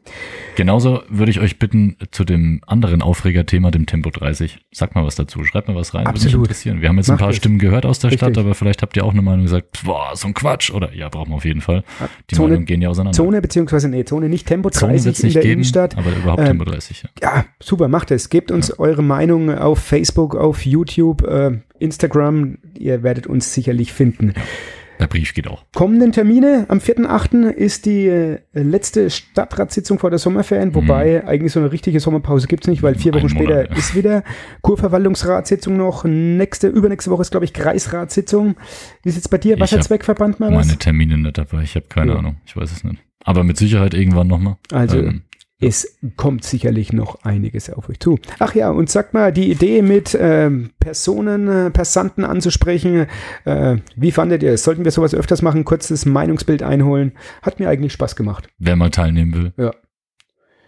Genauso 0.55 1.01
würde 1.09 1.31
ich 1.31 1.39
euch 1.39 1.59
bitten, 1.59 1.97
zu 2.11 2.23
dem 2.23 2.61
anderen 2.67 3.01
Aufregerthema, 3.01 3.71
dem 3.71 3.85
Tempo 3.91 4.09
30, 4.09 4.57
sagt 4.71 4.95
mal 4.95 5.05
was 5.05 5.15
dazu, 5.15 5.43
schreibt 5.43 5.67
mal 5.67 5.75
was 5.75 5.93
rein, 5.93 6.07
Absolut. 6.07 6.47
interessieren. 6.47 6.81
Wir 6.81 6.89
haben 6.89 6.97
jetzt 6.97 7.09
ein 7.09 7.13
Macht 7.13 7.19
paar 7.21 7.29
es. 7.31 7.35
Stimmen 7.35 7.59
gehört 7.59 7.85
aus 7.85 7.99
der 7.99 8.09
Richtig. 8.11 8.25
Stadt, 8.29 8.37
aber 8.37 8.55
vielleicht 8.55 8.81
habt 8.81 8.95
ihr 8.95 9.03
auch 9.03 9.11
eine 9.11 9.21
Meinung 9.21 9.43
gesagt, 9.43 9.79
boah, 9.83 10.11
so 10.15 10.27
ein 10.27 10.33
Quatsch, 10.33 10.71
oder 10.71 10.93
ja, 10.93 11.09
brauchen 11.09 11.29
wir 11.31 11.35
auf 11.35 11.45
jeden 11.45 11.61
Fall. 11.61 11.83
Die 12.29 12.35
Zone- 12.35 12.47
Meinungen 12.49 12.65
gehen 12.65 12.81
ja 12.81 12.89
auseinander. 12.89 13.15
Zone 13.15 13.41
beziehungsweise 13.41 13.89
nee, 13.89 14.03
Zone 14.05 14.29
nicht 14.29 14.47
Tempo 14.47 14.69
Zone 14.69 14.93
30 14.93 15.05
wird's 15.05 15.19
in 15.19 15.25
nicht 15.27 15.35
der 15.35 15.41
geben, 15.43 15.53
Innenstadt. 15.53 15.97
aber 15.97 16.09
überhaupt 16.15 16.39
Ähm, 16.41 16.47
Tempo 16.47 16.63
30, 16.63 17.03
ja. 17.03 17.09
Ja, 17.21 17.45
super, 17.59 17.87
macht 17.89 18.11
es. 18.11 18.29
Gebt 18.29 18.49
uns 18.51 18.79
eure 18.79 19.03
Meinung 19.03 19.53
auf 19.53 19.79
Facebook, 19.79 20.35
auf 20.35 20.65
YouTube, 20.65 21.23
äh, 21.27 21.59
Instagram. 21.79 22.57
Ihr 22.79 23.03
werdet 23.03 23.27
uns 23.27 23.53
sicherlich 23.53 23.91
finden. 23.93 24.33
Der 25.01 25.07
Brief 25.07 25.33
geht 25.33 25.47
auch. 25.47 25.63
Kommenden 25.73 26.11
Termine. 26.11 26.65
Am 26.69 26.77
4.8. 26.77 27.49
ist 27.49 27.85
die 27.87 28.05
äh, 28.07 28.37
letzte 28.53 29.09
Stadtratssitzung 29.09 29.97
vor 29.97 30.11
der 30.11 30.19
Sommerferien, 30.19 30.75
wobei 30.75 31.25
eigentlich 31.27 31.51
so 31.51 31.59
eine 31.59 31.71
richtige 31.71 31.99
Sommerpause 31.99 32.47
gibt's 32.47 32.67
nicht, 32.67 32.83
weil 32.83 32.93
vier 32.95 33.11
Ein 33.13 33.23
Wochen 33.23 33.33
Monat, 33.33 33.43
später 33.47 33.71
ja. 33.71 33.77
ist 33.77 33.95
wieder 33.95 34.23
Kurverwaltungsratssitzung 34.61 35.75
noch. 35.75 36.03
Nächste, 36.05 36.67
übernächste 36.67 37.09
Woche 37.11 37.21
ist, 37.21 37.31
glaube 37.31 37.45
ich, 37.45 37.53
Kreisratssitzung. 37.53 38.55
Wie 39.03 39.09
sieht's 39.09 39.27
bei 39.27 39.37
dir? 39.39 39.55
Ich 39.55 39.61
Wasserzweckverband 39.61 40.39
mal 40.39 40.53
was? 40.53 40.67
Meine 40.67 40.77
Termine 40.77 41.17
nicht 41.17 41.37
dabei, 41.37 41.63
ich 41.63 41.75
habe 41.75 41.85
keine 41.89 42.11
Ja. 42.13 42.19
Ahnung, 42.19 42.37
ich 42.45 42.55
weiß 42.55 42.71
es 42.71 42.83
nicht. 42.83 42.97
Aber 43.23 43.43
mit 43.43 43.57
Sicherheit 43.57 43.93
irgendwann 43.93 44.27
nochmal. 44.27 44.57
Also, 44.71 44.99
Ähm, 44.99 45.23
es 45.61 45.97
kommt 46.17 46.43
sicherlich 46.43 46.91
noch 46.91 47.23
einiges 47.23 47.69
auf 47.69 47.87
euch 47.89 47.99
zu. 47.99 48.17
Ach 48.39 48.55
ja, 48.55 48.69
und 48.71 48.89
sagt 48.89 49.13
mal, 49.13 49.31
die 49.31 49.51
Idee 49.51 49.81
mit 49.81 50.17
ähm, 50.19 50.71
Personen, 50.79 51.47
äh, 51.47 51.69
Passanten 51.71 52.25
anzusprechen, 52.25 53.05
äh, 53.45 53.77
wie 53.95 54.11
fandet 54.11 54.43
ihr 54.43 54.53
es? 54.53 54.63
Sollten 54.63 54.83
wir 54.83 54.91
sowas 54.91 55.13
öfters 55.13 55.41
machen? 55.41 55.63
Kurzes 55.63 56.05
Meinungsbild 56.05 56.63
einholen? 56.63 57.11
Hat 57.43 57.59
mir 57.59 57.69
eigentlich 57.69 57.93
Spaß 57.93 58.15
gemacht. 58.15 58.49
wer 58.59 58.75
mal 58.75 58.89
teilnehmen 58.89 59.33
will, 59.33 59.53
Ja. 59.57 59.71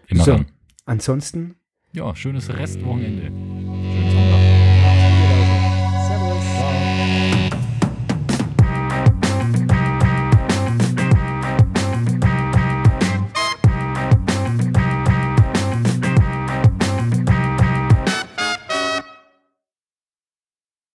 immer 0.07 0.23
So. 0.23 0.31
ran. 0.33 0.45
Ansonsten 0.85 1.55
Ja, 1.93 2.15
schönes 2.15 2.49
Restwochenende. 2.55 3.31